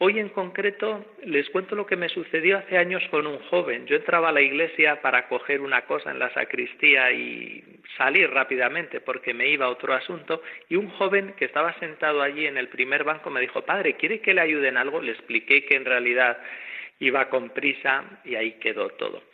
[0.00, 3.84] Hoy en concreto les cuento lo que me sucedió hace años con un joven.
[3.86, 7.64] Yo entraba a la iglesia para coger una cosa en la sacristía y
[7.96, 12.46] salir rápidamente porque me iba a otro asunto y un joven que estaba sentado allí
[12.46, 15.02] en el primer banco me dijo, padre, ¿quiere que le ayude en algo?
[15.02, 16.38] Le expliqué que en realidad
[17.00, 19.24] iba con prisa y ahí quedó todo.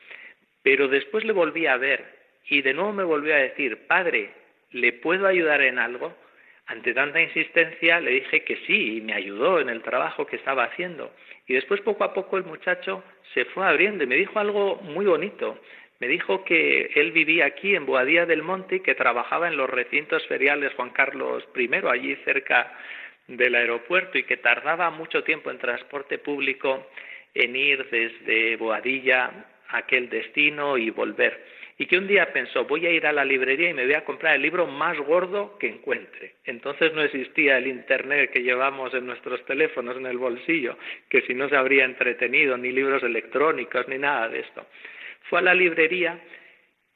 [0.62, 2.06] Pero después le volví a ver
[2.48, 4.30] y de nuevo me volvió a decir, padre,
[4.70, 6.16] ¿le puedo ayudar en algo?
[6.66, 10.64] Ante tanta insistencia le dije que sí y me ayudó en el trabajo que estaba
[10.64, 11.12] haciendo.
[11.46, 15.04] Y después poco a poco el muchacho se fue abriendo y me dijo algo muy
[15.04, 15.60] bonito.
[16.00, 19.68] Me dijo que él vivía aquí en Boadía del Monte y que trabajaba en los
[19.68, 22.72] recintos feriales Juan Carlos I, allí cerca
[23.28, 26.88] del aeropuerto, y que tardaba mucho tiempo en transporte público
[27.34, 29.30] en ir desde Boadilla
[29.68, 31.44] a aquel destino y volver
[31.76, 34.04] y que un día pensó voy a ir a la librería y me voy a
[34.04, 36.34] comprar el libro más gordo que encuentre.
[36.44, 41.34] Entonces no existía el Internet que llevamos en nuestros teléfonos en el bolsillo, que si
[41.34, 44.66] no se habría entretenido, ni libros electrónicos, ni nada de esto.
[45.28, 46.20] Fue a la librería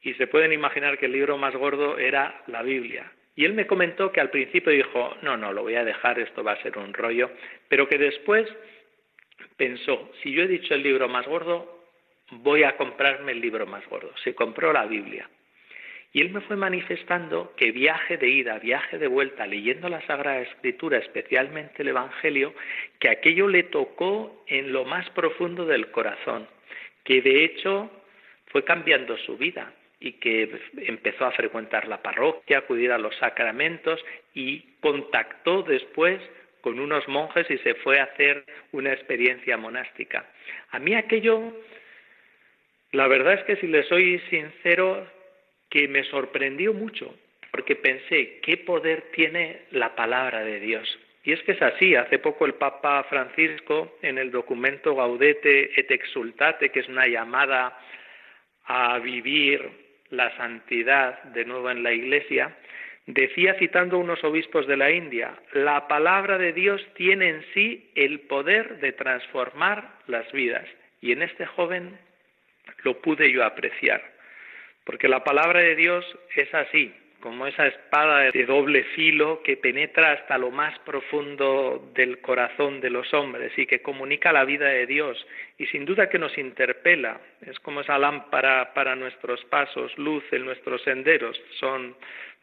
[0.03, 3.11] y se pueden imaginar que el libro más gordo era la Biblia.
[3.35, 6.43] Y él me comentó que al principio dijo, no, no, lo voy a dejar, esto
[6.43, 7.31] va a ser un rollo,
[7.69, 8.49] pero que después
[9.57, 11.78] pensó, si yo he dicho el libro más gordo,
[12.31, 14.13] voy a comprarme el libro más gordo.
[14.23, 15.29] Se compró la Biblia.
[16.13, 20.41] Y él me fue manifestando que viaje de ida, viaje de vuelta, leyendo la Sagrada
[20.41, 22.55] Escritura, especialmente el Evangelio,
[22.99, 26.49] que aquello le tocó en lo más profundo del corazón,
[27.05, 27.91] que de hecho
[28.47, 34.01] fue cambiando su vida, y que empezó a frecuentar la parroquia, acudir a los sacramentos
[34.35, 36.21] y contactó después
[36.61, 40.27] con unos monjes y se fue a hacer una experiencia monástica.
[40.71, 41.53] A mí aquello,
[42.93, 45.07] la verdad es que si le soy sincero,
[45.69, 47.15] que me sorprendió mucho,
[47.51, 50.99] porque pensé, ¿qué poder tiene la palabra de Dios?
[51.25, 51.95] Y es que es así.
[51.95, 57.79] Hace poco el Papa Francisco, en el documento Gaudete et Exultate, que es una llamada
[58.65, 59.69] a vivir
[60.11, 62.57] la santidad de nuevo en la Iglesia,
[63.07, 68.21] decía citando unos obispos de la India, la palabra de Dios tiene en sí el
[68.21, 70.67] poder de transformar las vidas.
[71.03, 71.99] Y en este joven
[72.85, 74.03] lo pude yo apreciar,
[74.85, 76.05] porque la palabra de Dios
[76.35, 82.21] es así, como esa espada de doble filo que penetra hasta lo más profundo del
[82.21, 85.27] corazón de los hombres y que comunica la vida de Dios
[85.59, 87.21] y sin duda que nos interpela.
[87.45, 91.41] Es como esa lámpara para nuestros pasos, luz en nuestros senderos.
[91.59, 91.97] Son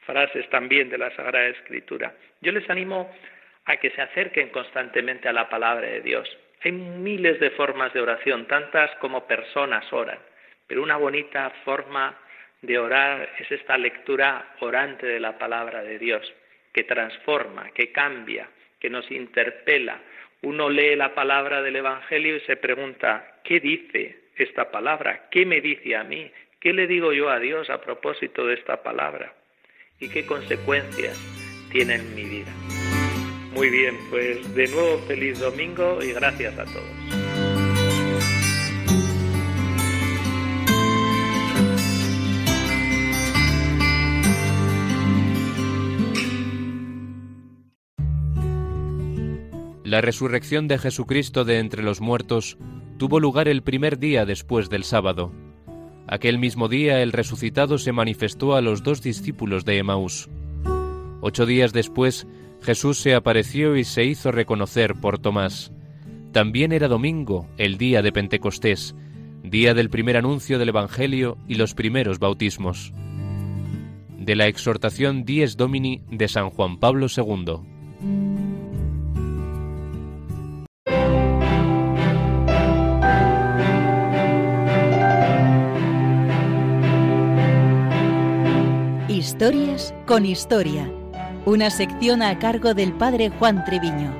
[0.06, 2.14] frases también de la Sagrada Escritura.
[2.42, 3.10] Yo les animo
[3.66, 6.30] a que se acerquen constantemente a la palabra de Dios.
[6.64, 10.20] Hay miles de formas de oración, tantas como personas oran,
[10.68, 12.18] pero una bonita forma
[12.62, 16.34] de orar es esta lectura orante de la palabra de Dios,
[16.74, 20.00] que transforma, que cambia, que nos interpela.
[20.42, 25.28] Uno lee la palabra del Evangelio y se pregunta, ¿qué dice esta palabra?
[25.32, 26.32] ¿Qué me dice a mí?
[26.60, 29.34] ¿Qué le digo yo a Dios a propósito de esta palabra?
[30.00, 31.18] ¿Y qué consecuencias
[31.72, 32.52] tiene en mi vida?
[33.56, 36.84] Muy bien, pues de nuevo feliz domingo y gracias a todos.
[49.86, 52.58] La resurrección de Jesucristo de entre los muertos
[52.98, 55.32] tuvo lugar el primer día después del sábado.
[56.08, 60.28] Aquel mismo día el resucitado se manifestó a los dos discípulos de Emaús.
[61.22, 62.28] Ocho días después
[62.62, 65.72] Jesús se apareció y se hizo reconocer por Tomás.
[66.32, 68.96] También era domingo, el día de Pentecostés,
[69.44, 72.92] día del primer anuncio del Evangelio y los primeros bautismos.
[74.18, 77.76] De la exhortación Dies Domini de San Juan Pablo II.
[89.08, 90.92] Historias con Historia,
[91.46, 94.12] una sección a cargo del padre Juan Treviño.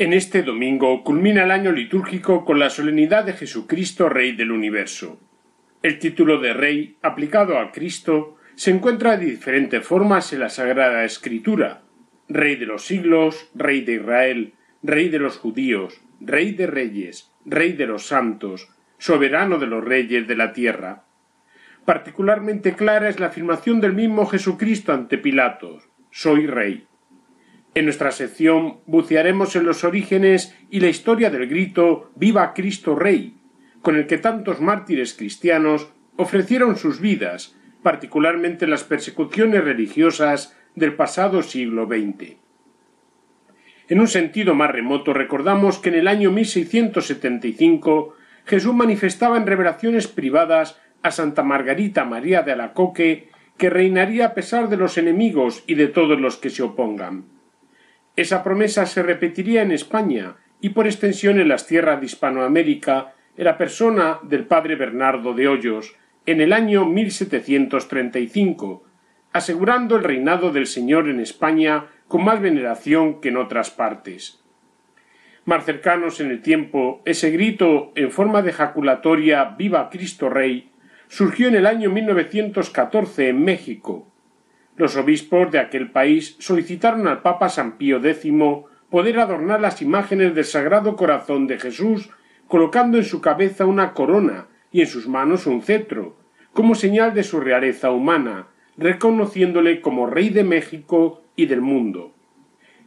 [0.00, 5.20] En este domingo culmina el año litúrgico con la solemnidad de Jesucristo Rey del Universo.
[5.84, 11.04] El título de Rey, aplicado a Cristo, se encuentra de diferentes formas en la Sagrada
[11.04, 11.82] Escritura,
[12.28, 17.72] Rey de los siglos, Rey de Israel, Rey de los judíos, Rey de reyes, Rey
[17.74, 21.04] de los santos, soberano de los reyes de la tierra.
[21.84, 26.86] Particularmente clara es la afirmación del mismo Jesucristo ante Pilatos Soy Rey.
[27.74, 33.36] En nuestra sección bucearemos en los orígenes y la historia del grito Viva Cristo Rey,
[33.82, 40.94] con el que tantos mártires cristianos ofrecieron sus vidas, particularmente en las persecuciones religiosas del
[40.94, 42.47] pasado siglo XX.
[43.88, 50.06] En un sentido más remoto recordamos que en el año 1675 Jesús manifestaba en revelaciones
[50.06, 55.74] privadas a Santa Margarita María de Alacoque que reinaría a pesar de los enemigos y
[55.74, 57.24] de todos los que se opongan.
[58.14, 63.44] Esa promesa se repetiría en España y por extensión en las tierras de Hispanoamérica en
[63.44, 65.96] la persona del padre Bernardo de Hoyos
[66.26, 68.84] en el año 1735,
[69.32, 74.42] asegurando el reinado del Señor en España con más veneración que en otras partes.
[75.44, 80.70] Más cercanos en el tiempo, ese grito en forma de jaculatoria Viva Cristo Rey
[81.08, 84.08] surgió en el año 1914 en México.
[84.76, 88.32] Los obispos de aquel país solicitaron al Papa San Pío X
[88.90, 92.10] poder adornar las imágenes del Sagrado Corazón de Jesús
[92.46, 96.16] colocando en su cabeza una corona y en sus manos un cetro,
[96.52, 102.12] como señal de su realeza humana, reconociéndole como rey de México y del mundo.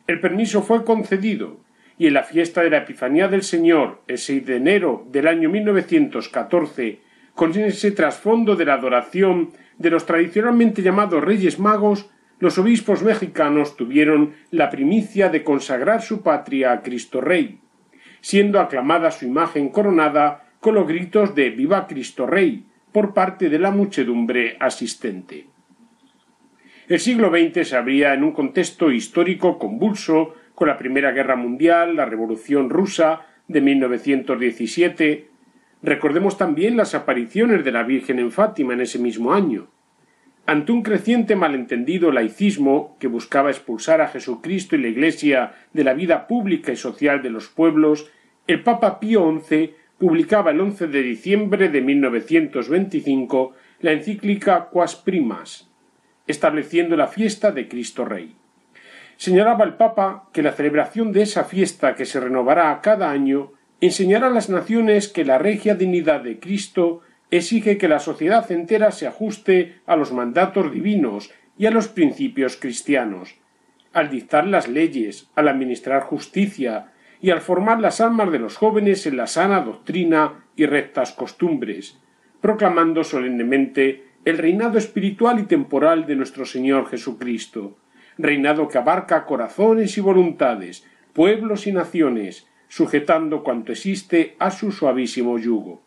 [0.08, 1.58] El permiso fue concedido
[1.97, 5.49] y en la fiesta de la Epifanía del Señor, el 6 de enero del año
[5.49, 6.99] 1914,
[7.34, 13.78] con ese trasfondo de la adoración de los tradicionalmente llamados Reyes Magos, los obispos mexicanos
[13.78, 17.62] tuvieron la primicia de consagrar su patria a Cristo Rey,
[18.20, 23.60] siendo aclamada su imagen coronada con los gritos de Viva Cristo Rey por parte de
[23.60, 25.51] la muchedumbre asistente.
[26.92, 31.96] El siglo XX se abría en un contexto histórico convulso con la Primera Guerra Mundial,
[31.96, 35.30] la Revolución Rusa de 1917.
[35.84, 39.70] Recordemos también las apariciones de la Virgen en Fátima en ese mismo año.
[40.46, 45.94] Ante un creciente malentendido laicismo que buscaba expulsar a Jesucristo y la Iglesia de la
[45.94, 48.12] vida pública y social de los pueblos,
[48.48, 55.70] el Papa Pío XI publicaba el 11 de diciembre de 1925 la encíclica Quas Primas,
[56.28, 58.36] estableciendo la fiesta de Cristo Rey.
[59.17, 64.28] Señalaba el Papa que la celebración de esa fiesta que se renovará cada año enseñará
[64.28, 67.01] a las naciones que la regia dignidad de Cristo
[67.32, 72.57] exige que la sociedad entera se ajuste a los mandatos divinos y a los principios
[72.57, 73.36] cristianos,
[73.93, 76.91] al dictar las leyes, al administrar justicia
[77.22, 81.99] y al formar las almas de los jóvenes en la sana doctrina y rectas costumbres,
[82.41, 87.78] proclamando solemnemente el reinado espiritual y temporal de nuestro Señor Jesucristo,
[88.17, 95.38] reinado que abarca corazones y voluntades, pueblos y naciones, sujetando cuanto existe a su suavísimo
[95.39, 95.82] yugo.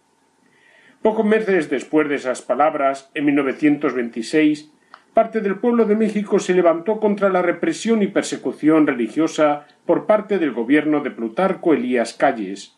[1.00, 4.70] Pocos meses después de esas palabras, en 1926,
[5.12, 10.38] parte del pueblo de México se levantó contra la represión y persecución religiosa por parte
[10.38, 12.76] del gobierno de Plutarco Elías Calles.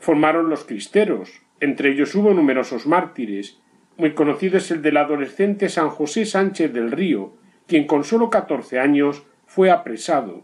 [0.00, 3.58] Formaron los cristeros, entre ellos hubo numerosos mártires.
[3.98, 7.32] Muy conocido es el del adolescente San José Sánchez del Río,
[7.66, 10.42] quien con sólo catorce años fue apresado.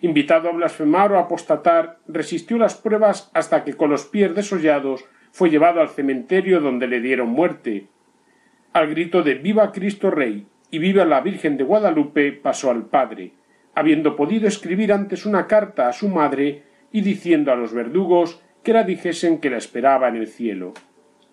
[0.00, 5.48] Invitado a blasfemar o apostatar, resistió las pruebas hasta que con los pies desollados fue
[5.48, 7.86] llevado al cementerio donde le dieron muerte.
[8.72, 13.32] Al grito de Viva Cristo Rey y Viva la Virgen de Guadalupe pasó al Padre,
[13.76, 18.72] habiendo podido escribir antes una carta a su madre y diciendo a los verdugos que
[18.72, 20.74] la dijesen que la esperaba en el cielo.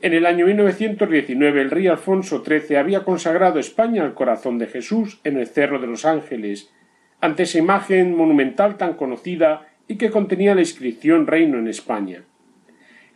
[0.02, 5.20] En el año 1919 el rey Alfonso XIII había consagrado España al corazón de Jesús
[5.24, 6.72] en el Cerro de los Ángeles,
[7.20, 12.22] ante esa imagen monumental tan conocida y que contenía la inscripción Reino en España.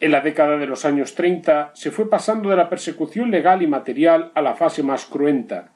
[0.01, 3.67] En la década de los años treinta se fue pasando de la persecución legal y
[3.67, 5.73] material a la fase más cruenta.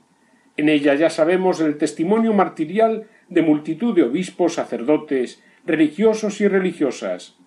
[0.56, 7.38] En ella ya sabemos el testimonio martirial de multitud de obispos, sacerdotes, religiosos y religiosas,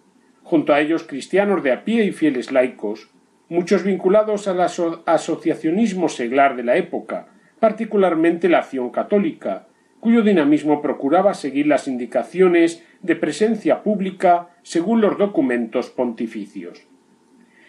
[0.44, 3.12] junto a ellos cristianos de a pie y fieles laicos,
[3.50, 4.62] muchos vinculados al
[5.06, 7.28] asociacionismo seglar de la época,
[7.60, 9.68] particularmente la acción católica,
[10.02, 16.88] cuyo dinamismo procuraba seguir las indicaciones de presencia pública según los documentos pontificios.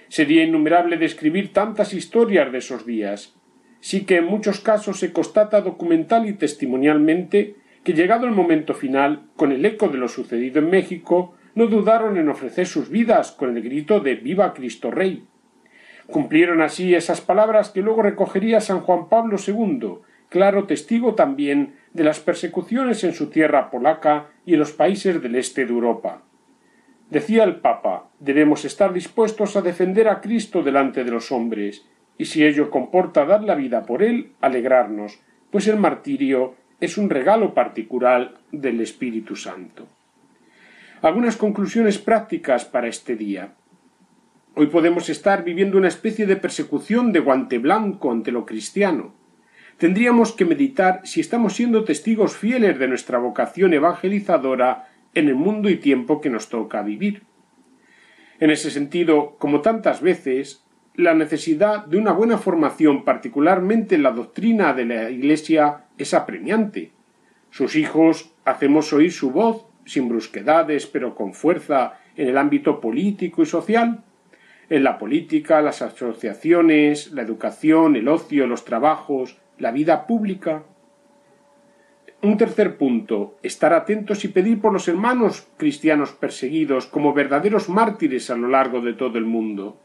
[0.08, 3.36] Sería innumerable describir tantas historias de esos días,
[3.78, 7.54] sí que en muchos casos se constata documental y testimonialmente
[7.84, 12.16] que llegado el momento final, con el eco de lo sucedido en México, no dudaron
[12.16, 15.26] en ofrecer sus vidas con el grito de Viva Cristo Rey,
[16.12, 19.98] Cumplieron así esas palabras que luego recogería San Juan Pablo II,
[20.32, 25.36] claro testigo también de las persecuciones en su tierra polaca y en los países del
[25.36, 26.22] este de Europa.
[27.10, 31.84] Decía el Papa debemos estar dispuestos a defender a Cristo delante de los hombres,
[32.16, 35.20] y si ello comporta dar la vida por él, alegrarnos,
[35.50, 39.86] pues el martirio es un regalo particular del Espíritu Santo.
[41.02, 43.52] Algunas conclusiones prácticas para este día.
[44.54, 49.12] Hoy podemos estar viviendo una especie de persecución de guante blanco ante lo cristiano.
[49.78, 55.68] Tendríamos que meditar si estamos siendo testigos fieles de nuestra vocación evangelizadora en el mundo
[55.68, 57.22] y tiempo que nos toca vivir.
[58.38, 60.64] En ese sentido, como tantas veces,
[60.94, 66.92] la necesidad de una buena formación, particularmente en la doctrina de la Iglesia, es apremiante.
[67.50, 73.42] Sus hijos hacemos oír su voz, sin brusquedades, pero con fuerza, en el ámbito político
[73.42, 74.04] y social,
[74.68, 80.64] en la política, las asociaciones, la educación, el ocio, los trabajos, la vida pública.
[82.20, 88.28] Un tercer punto, estar atentos y pedir por los hermanos cristianos perseguidos como verdaderos mártires
[88.30, 89.78] a lo largo de todo el mundo.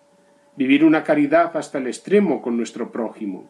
[0.56, 3.50] Vivir una caridad hasta el extremo con nuestro prójimo.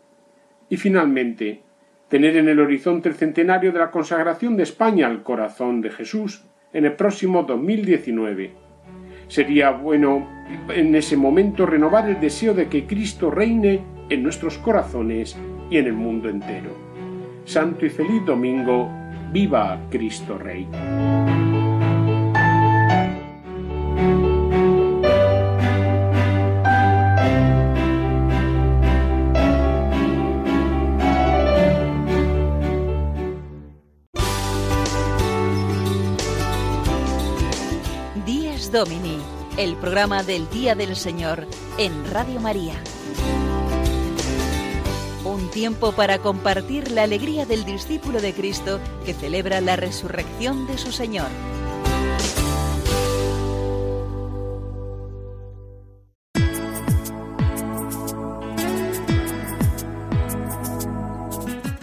[0.70, 1.64] Y finalmente,
[2.10, 6.44] tener en el horizonte el centenario de la consagración de España al corazón de Jesús
[6.74, 8.68] en el próximo 2019
[9.28, 10.26] Sería bueno
[10.70, 15.38] en ese momento renovar el deseo de que Cristo reine en nuestros corazones
[15.70, 16.72] y en el mundo entero.
[17.46, 18.90] Santo y feliz domingo,
[19.32, 20.68] viva Cristo Rey.
[38.26, 39.18] Dies Domini,
[39.58, 41.48] el programa del Día del Señor
[41.78, 42.74] en Radio María.
[45.58, 50.92] Tiempo para compartir la alegría del discípulo de Cristo que celebra la resurrección de su
[50.92, 51.30] Señor.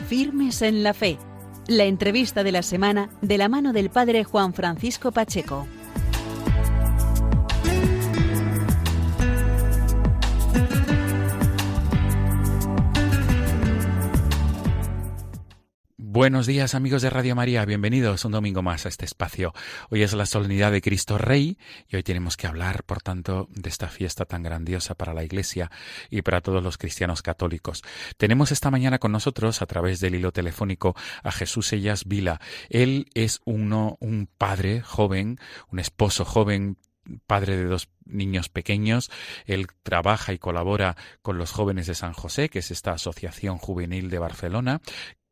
[0.06, 1.18] Firmes en la fe.
[1.66, 5.66] La entrevista de la semana de la mano del Padre Juan Francisco Pacheco.
[16.14, 19.52] Buenos días amigos de Radio María, bienvenidos un domingo más a este espacio.
[19.90, 21.58] Hoy es la solemnidad de Cristo Rey
[21.88, 25.72] y hoy tenemos que hablar, por tanto, de esta fiesta tan grandiosa para la Iglesia
[26.10, 27.82] y para todos los cristianos católicos.
[28.16, 30.94] Tenemos esta mañana con nosotros, a través del hilo telefónico,
[31.24, 32.40] a Jesús Ellas Vila.
[32.68, 35.40] Él es uno, un padre joven,
[35.72, 36.76] un esposo joven,
[37.26, 39.10] padre de dos niños pequeños.
[39.46, 44.10] Él trabaja y colabora con los jóvenes de San José, que es esta asociación juvenil
[44.10, 44.80] de Barcelona,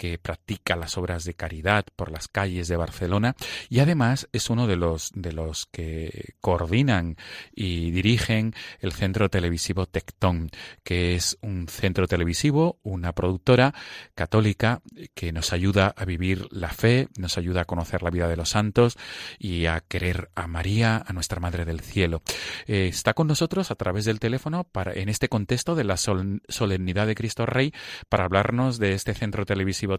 [0.02, 3.36] que practica las obras de caridad por las calles de Barcelona
[3.68, 7.16] y además es uno de los de los que coordinan
[7.54, 10.50] y dirigen el centro televisivo Tectón,
[10.82, 13.74] que es un centro televisivo, una productora
[14.16, 14.82] católica
[15.14, 18.48] que nos ayuda a vivir la fe, nos ayuda a conocer la vida de los
[18.48, 18.98] santos
[19.38, 22.22] y a querer a María, a nuestra Madre del Cielo.
[22.66, 27.06] Eh, está con nosotros a través del teléfono para en este contexto de la solemnidad
[27.06, 27.72] de Cristo Rey
[28.08, 29.98] para hablarnos de este centro televisivo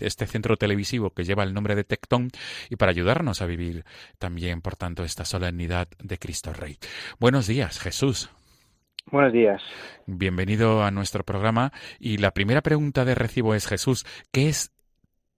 [0.00, 2.30] este centro televisivo que lleva el nombre de Tectón
[2.70, 3.84] y para ayudarnos a vivir
[4.18, 6.78] también, por tanto, esta solemnidad de Cristo Rey.
[7.18, 8.30] Buenos días, Jesús.
[9.06, 9.62] Buenos días.
[10.06, 11.72] Bienvenido a nuestro programa.
[11.98, 14.72] Y la primera pregunta de recibo es, Jesús, ¿qué es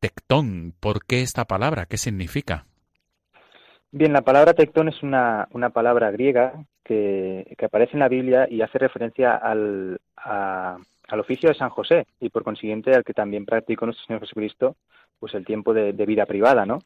[0.01, 0.75] tectón?
[0.79, 1.87] ¿Por qué esta palabra?
[1.87, 2.67] ¿Qué significa?
[3.99, 6.53] Bien, la palabra tectón es una, una palabra griega
[6.85, 12.05] que, que, aparece en la Biblia y hace referencia al, al oficio de San José
[12.21, 14.77] y por consiguiente al que también practicó nuestro Señor Jesucristo
[15.19, 16.81] pues el tiempo de, vida privada, ¿no?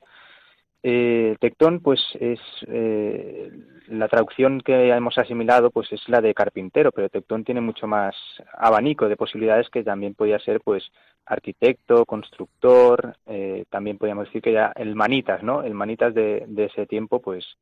[0.84, 2.38] Eh, tectón, pues es
[2.68, 3.50] eh,
[3.88, 8.14] la traducción que hemos asimilado, pues es la de carpintero, pero tectón tiene mucho más
[8.56, 10.84] abanico de posibilidades que también podía ser, pues
[11.26, 15.62] arquitecto, constructor, eh, también podríamos decir que ya el manitas, ¿no?
[15.62, 17.56] El manitas de, ese tiempo, pues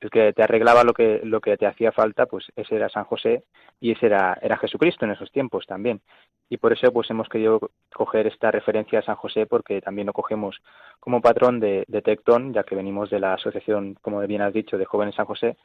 [0.00, 3.04] el que te arreglaba lo que, lo que te hacía falta, pues ese era San
[3.04, 3.44] José
[3.80, 6.02] y ese era, era Jesucristo en esos tiempos también.
[6.50, 7.58] Y por eso pues hemos querido
[7.94, 10.60] coger esta referencia a San José porque también lo cogemos
[11.00, 12.18] como patrón de, de
[12.52, 15.56] ya que venimos de la asociación, como bien has dicho, de Jóvenes San José,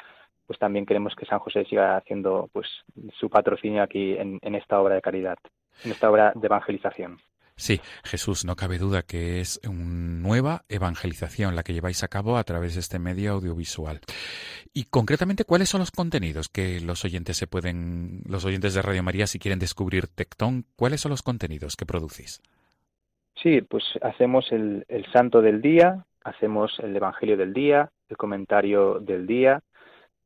[0.47, 2.67] pues también queremos que San José siga haciendo pues
[3.19, 5.37] su patrocinio aquí en esta obra de caridad,
[5.83, 7.19] en esta obra de evangelización.
[7.59, 12.37] Sí, Jesús, no cabe duda que es una nueva evangelización la que lleváis a cabo
[12.37, 13.99] a través de este medio audiovisual.
[14.73, 19.03] Y concretamente, ¿cuáles son los contenidos que los oyentes se pueden, los oyentes de Radio
[19.03, 22.41] María, si quieren descubrir Tectón, cuáles son los contenidos que producís?
[23.43, 28.99] Sí, pues hacemos el, el santo del día, hacemos el evangelio del día, el comentario
[29.01, 29.59] del día,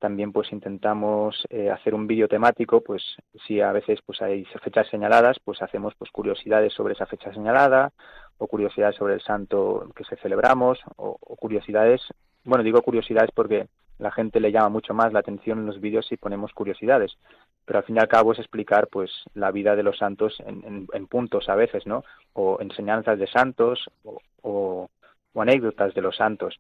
[0.04, 3.02] también pues intentamos eh, hacer un vídeo temático, pues
[3.48, 7.94] si a veces pues hay fechas señaladas, pues hacemos pues curiosidades sobre esa fecha señalada
[8.38, 12.02] o curiosidades sobre el santo que se celebramos o, curiosidades,
[12.44, 16.06] bueno digo curiosidades porque la gente le llama mucho más la atención en los vídeos
[16.06, 17.14] si ponemos curiosidades,
[17.64, 21.08] pero al fin y al cabo es explicar pues la vida de los santos en,
[21.08, 22.04] puntos a veces, ¿no?
[22.34, 23.90] O enseñanzas de santos
[24.42, 24.90] o,
[25.34, 26.60] anécdotas de los santos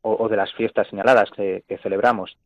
[0.00, 2.36] o, de las fiestas señaladas que celebramos.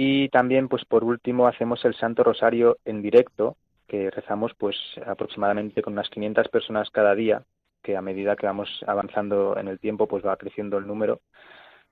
[0.00, 3.56] Y también, pues por último, hacemos el Santo Rosario en directo,
[3.88, 7.42] que rezamos pues aproximadamente con unas 500 personas cada día,
[7.82, 11.20] que a medida que vamos avanzando en el tiempo, pues va creciendo el número.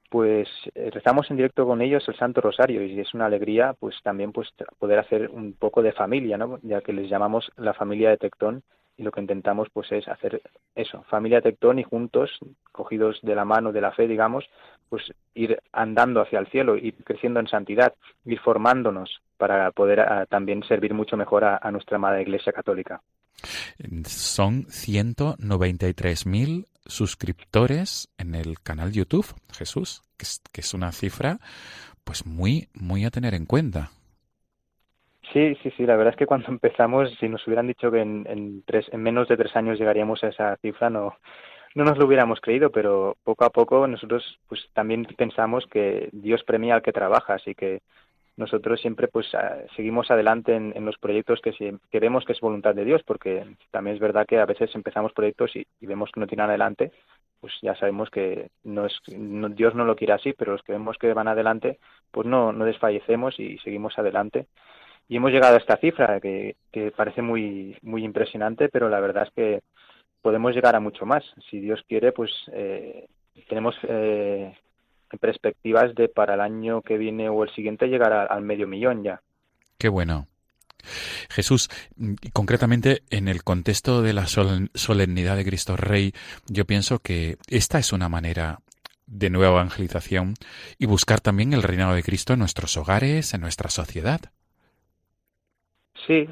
[0.09, 3.97] Pues eh, rezamos en directo con ellos el Santo Rosario y es una alegría, pues
[4.05, 6.61] también pues poder hacer un poco de familia, ¿no?
[6.63, 8.63] Ya que les llamamos la familia de Tectón
[8.97, 10.43] y lo que intentamos pues es hacer
[10.75, 12.31] eso, familia Tectón y juntos,
[12.73, 14.45] cogidos de la mano de la fe, digamos,
[14.89, 17.95] pues ir andando hacia el cielo, ir creciendo en santidad,
[18.25, 23.03] ir formándonos para poder ah, también servir mucho mejor a, nuestra amada Iglesia Católica.
[24.07, 31.39] Son 193.000 suscriptores en el canal YouTube, Jesús, que es, que es una cifra
[32.05, 33.91] pues muy, muy a tener en cuenta.
[35.33, 35.87] Sí, sí, sí.
[35.87, 39.29] La verdad es que cuando empezamos, si nos hubieran dicho que en, tres, en menos
[39.29, 41.17] de tres años llegaríamos a esa cifra, no,
[41.75, 46.43] no nos lo hubiéramos creído, pero poco a poco nosotros pues también pensamos que Dios
[46.45, 47.81] premia al que trabaja, así que
[48.37, 49.27] nosotros siempre pues
[49.77, 53.47] seguimos adelante en, los proyectos que, si, que vemos que es voluntad de Dios, porque
[53.71, 56.93] también es verdad que a veces empezamos proyectos y, vemos que no tienen adelante,
[57.41, 60.99] pues ya sabemos que no es, Dios no lo quiere así, pero los que vemos
[60.99, 61.79] que van adelante,
[62.11, 64.47] pues no, no desfallecemos y seguimos adelante.
[65.09, 69.25] Y hemos llegado a esta cifra que, que parece muy, muy impresionante, pero la verdad
[69.29, 69.63] es que
[70.21, 71.25] podemos llegar a mucho más.
[71.49, 73.07] Si Dios quiere, pues eh,
[73.49, 74.53] tenemos eh,
[75.21, 79.21] perspectivas de para el año que viene o el siguiente llegar al medio millón ya.
[79.79, 80.27] Qué bueno.
[81.31, 81.69] Jesús,
[82.33, 86.13] concretamente en el contexto de la sol- solemnidad de Cristo Rey,
[86.49, 88.61] yo pienso que esta es una manera
[89.07, 90.35] de nueva evangelización
[90.79, 94.21] y buscar también el reinado de Cristo en nuestros hogares, en nuestra sociedad.
[96.07, 96.29] Sí,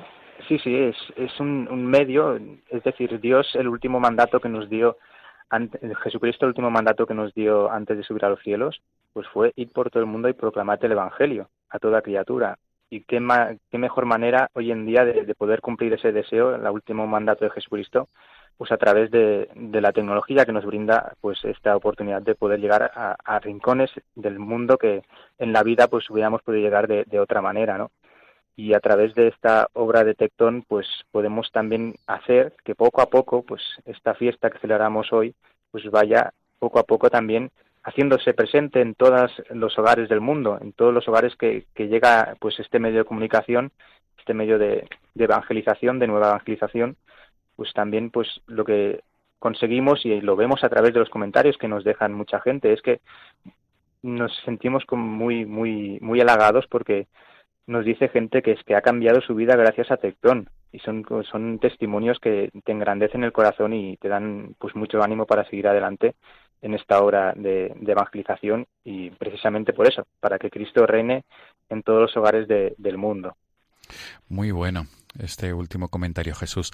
[0.48, 2.36] sí, sí, es, es un, medio,
[2.68, 4.96] es decir, Dios el último mandato que nos dio,
[6.02, 8.80] Jesucristo el último mandato que nos dio antes de subir a los cielos,
[9.12, 12.58] pues fue ir por todo el mundo y proclamar el Evangelio a toda criatura.
[12.90, 16.54] Y qué, ma- qué mejor manera hoy en día de, de poder cumplir ese deseo,
[16.54, 18.08] el último mandato de Jesucristo,
[18.56, 22.60] pues a través de, de la tecnología que nos brinda pues esta oportunidad de poder
[22.60, 25.02] llegar a, a rincones del mundo que
[25.38, 27.90] en la vida pues hubiéramos podido llegar de, de otra manera, ¿no?
[28.56, 33.06] Y a través de esta obra de Tectón pues podemos también hacer que poco a
[33.06, 35.34] poco pues esta fiesta que celebramos hoy
[35.70, 37.50] pues vaya poco a poco también
[37.82, 42.58] haciéndose presente en todos los hogares del mundo, en todos los hogares que, llega pues
[42.58, 43.72] este medio de comunicación,
[44.18, 46.96] este medio de, de evangelización, de nueva evangelización,
[47.56, 49.02] pues también pues lo que
[49.38, 52.72] conseguimos y lo vemos a través de los comentarios que nos dejan mucha gente.
[52.72, 53.00] Es que
[54.02, 57.06] nos sentimos como muy muy muy halagados porque
[57.66, 61.04] nos dice gente que es que ha cambiado su vida gracias a Tectón y son
[61.30, 65.68] son testimonios que te engrandecen el corazón y te dan pues mucho ánimo para seguir
[65.68, 66.14] adelante
[66.62, 71.24] en esta obra de, de evangelización y precisamente por eso para que Cristo reine
[71.68, 73.36] en todos los hogares de- del mundo
[74.28, 74.86] Muy bueno
[75.18, 76.72] este último comentario, Jesús.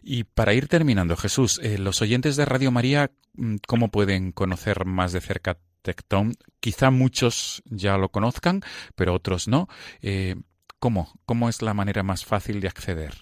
[0.00, 4.84] Y para ir terminando, Jesús, eh, los oyentes de Radio María, mm, ¿cómo pueden conocer
[4.84, 6.32] más de cerca Tectón?
[6.60, 8.60] Quizá muchos ya lo conozcan,
[8.94, 9.68] pero otros no.
[10.02, 10.36] Eh,
[10.78, 11.08] ¿Cómo?
[11.26, 13.12] ¿Cómo es la manera más fácil de acceder?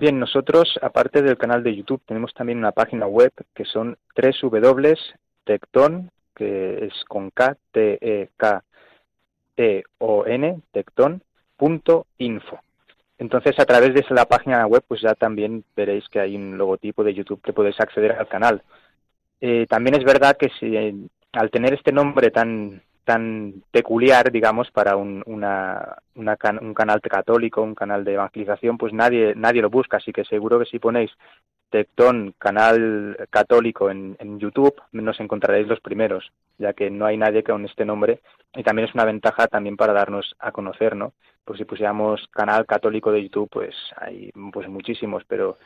[0.00, 6.10] Bien, nosotros, aparte del canal de YouTube, tenemos también una página web que son www.tecton,
[6.36, 8.62] que es con K, T, E, K,
[9.56, 12.60] E, O, N, tecton.info.
[13.18, 17.02] Entonces, a través de la página web, pues ya también veréis que hay un logotipo
[17.02, 18.62] de YouTube que podéis acceder al canal.
[19.40, 20.94] Eh, también es verdad que si, eh,
[21.32, 27.62] al tener este nombre tan tan peculiar, digamos, para un, una, una un canal católico,
[27.62, 29.96] un canal de evangelización, pues nadie nadie lo busca.
[29.96, 31.10] Así que seguro que si ponéis
[31.70, 37.42] Tectón, canal católico en, en YouTube, nos encontraréis los primeros, ya que no hay nadie
[37.42, 38.20] con este nombre.
[38.54, 41.12] Y también es una ventaja también para darnos a conocer, ¿no?
[41.44, 45.58] Pues si pusiéramos canal católico de YouTube, pues hay pues muchísimos, pero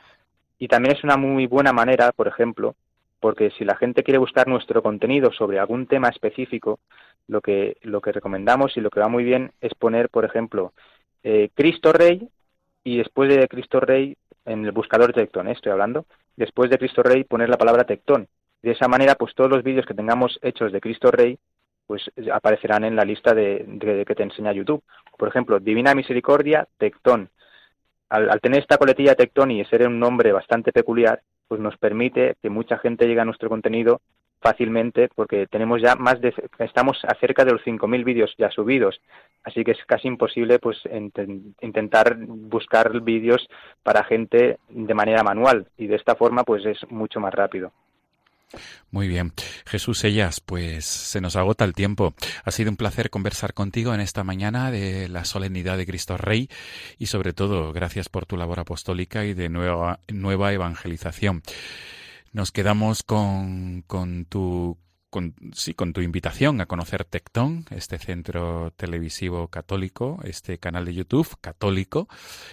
[0.59, 2.77] y también es una muy buena manera, por ejemplo,
[3.23, 6.81] porque si la gente quiere buscar nuestro contenido sobre algún tema específico,
[7.29, 10.73] lo que lo que recomendamos y lo que va muy bien es poner, por ejemplo,
[11.23, 12.29] eh, Cristo Rey
[12.83, 15.53] y después de Cristo Rey en el buscador Tectón, ¿eh?
[15.53, 16.05] estoy hablando,
[16.35, 18.27] después de Cristo Rey poner la palabra Tectón.
[18.61, 21.39] De esa manera, pues todos los vídeos que tengamos hechos de Cristo Rey,
[21.87, 22.03] pues
[22.33, 24.83] aparecerán en la lista de, que te enseña YouTube.
[25.16, 27.31] Por ejemplo, Divina Misericordia, Tectón.
[28.09, 32.36] Al, al tener esta coletilla Tectón y ser un nombre bastante peculiar, pues nos permite
[32.40, 34.00] que mucha gente llegue a nuestro contenido
[34.40, 39.03] fácilmente porque tenemos ya más de estamos a cerca de los 5000 vídeos ya subidos.
[39.44, 43.46] Así que es casi imposible pues inten- intentar buscar vídeos
[43.82, 45.66] para gente de manera manual.
[45.76, 47.70] Y de esta forma pues es mucho más rápido
[48.90, 49.32] Muy bien.
[49.66, 52.14] Jesús Ellas, pues se nos agota el tiempo.
[52.44, 56.48] Ha sido un placer conversar contigo en esta mañana de la solemnidad de Cristo Rey
[56.98, 61.42] y sobre todo gracias por tu labor apostólica y de nueva, nueva evangelización.
[62.32, 64.78] Nos quedamos con, con tu
[65.12, 70.94] con, sí, con tu invitación a conocer Tectón, este centro televisivo católico, este canal de
[70.94, 72.09] YouTube católico,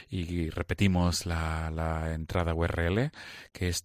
[0.10, 3.12] y repetimos la, la entrada URL,
[3.54, 3.82] que es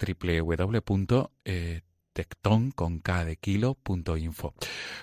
[2.14, 4.54] www.tecton con K de kilo punto info.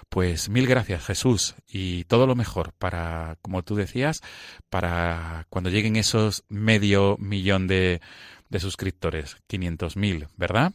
[0.09, 4.21] Pues mil gracias Jesús y todo lo mejor para, como tú decías,
[4.69, 8.01] para cuando lleguen esos medio millón de,
[8.49, 10.73] de suscriptores, 500 mil, ¿verdad?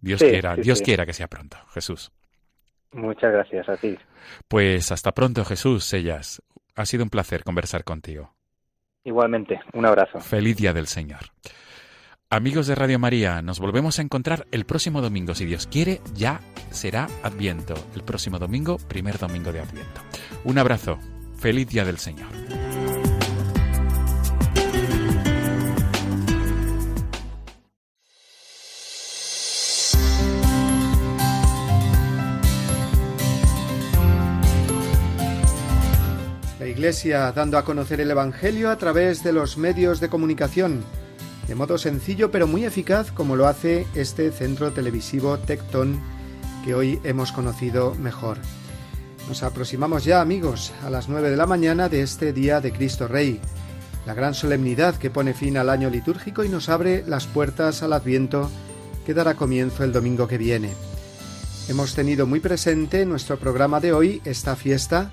[0.00, 0.84] Dios Sí, quiera, sí, Dios sí.
[0.84, 2.12] quiera que sea pronto, Jesús.
[2.92, 3.96] muchas gracias a ti
[4.48, 6.42] Pues hasta pronto, Jesús Sellas.
[6.76, 8.34] Ha sido un placer conversar contigo.
[9.04, 11.20] igualmente un abrazo Feliz Día del Señor.
[12.34, 15.36] Amigos de Radio María, nos volvemos a encontrar el próximo domingo.
[15.36, 16.40] Si Dios quiere, ya
[16.72, 17.74] será Adviento.
[17.94, 20.00] El próximo domingo, primer domingo de Adviento.
[20.42, 20.98] Un abrazo.
[21.38, 22.26] Feliz Día del Señor.
[36.58, 40.84] La Iglesia dando a conocer el Evangelio a través de los medios de comunicación
[41.46, 46.00] de modo sencillo pero muy eficaz como lo hace este centro televisivo Tecton
[46.64, 48.38] que hoy hemos conocido mejor.
[49.28, 53.08] Nos aproximamos ya, amigos, a las 9 de la mañana de este día de Cristo
[53.08, 53.40] Rey,
[54.06, 57.92] la gran solemnidad que pone fin al año litúrgico y nos abre las puertas al
[57.92, 58.50] Adviento
[59.04, 60.70] que dará comienzo el domingo que viene.
[61.68, 65.10] Hemos tenido muy presente en nuestro programa de hoy esta fiesta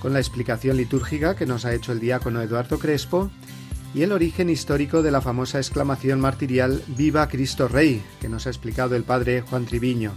[0.00, 3.30] con la explicación litúrgica que nos ha hecho el diácono Eduardo Crespo
[3.94, 8.50] y el origen histórico de la famosa exclamación martirial Viva Cristo Rey, que nos ha
[8.50, 10.12] explicado el padre Juan Triviño.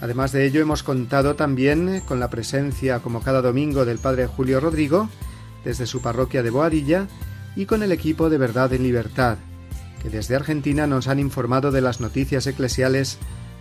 [0.00, 4.60] Además de ello, hemos contado también con la presencia, como cada domingo, del padre Julio
[4.60, 5.08] Rodrigo,
[5.64, 7.06] desde su parroquia de Boadilla,
[7.56, 9.38] y con el equipo de Verdad en Libertad,
[10.02, 13.18] que desde Argentina nos han informado de las noticias eclesiales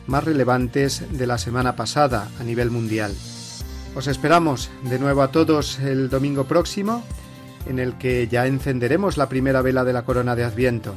[0.07, 3.13] más relevantes de la semana pasada a nivel mundial.
[3.95, 7.03] Os esperamos de nuevo a todos el domingo próximo,
[7.65, 10.95] en el que ya encenderemos la primera vela de la corona de Adviento.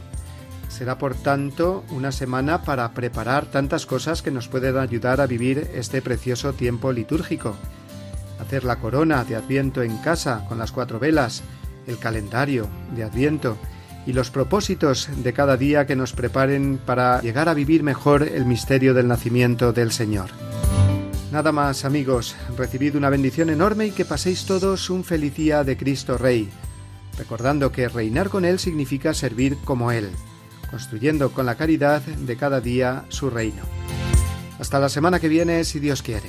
[0.69, 5.71] Será por tanto una semana para preparar tantas cosas que nos pueden ayudar a vivir
[5.75, 7.55] este precioso tiempo litúrgico.
[8.41, 11.43] Hacer la corona de Adviento en casa con las cuatro velas,
[11.87, 13.57] el calendario de Adviento
[14.07, 18.45] y los propósitos de cada día que nos preparen para llegar a vivir mejor el
[18.45, 20.31] misterio del nacimiento del Señor.
[21.35, 25.77] Nada más amigos, recibid una bendición enorme y que paséis todos un feliz día de
[25.77, 26.49] Cristo Rey,
[27.19, 30.11] recordando que reinar con Él significa servir como Él,
[30.71, 33.65] construyendo con la caridad de cada día su reino.
[34.61, 36.29] Hasta la semana que viene, si Dios quiere.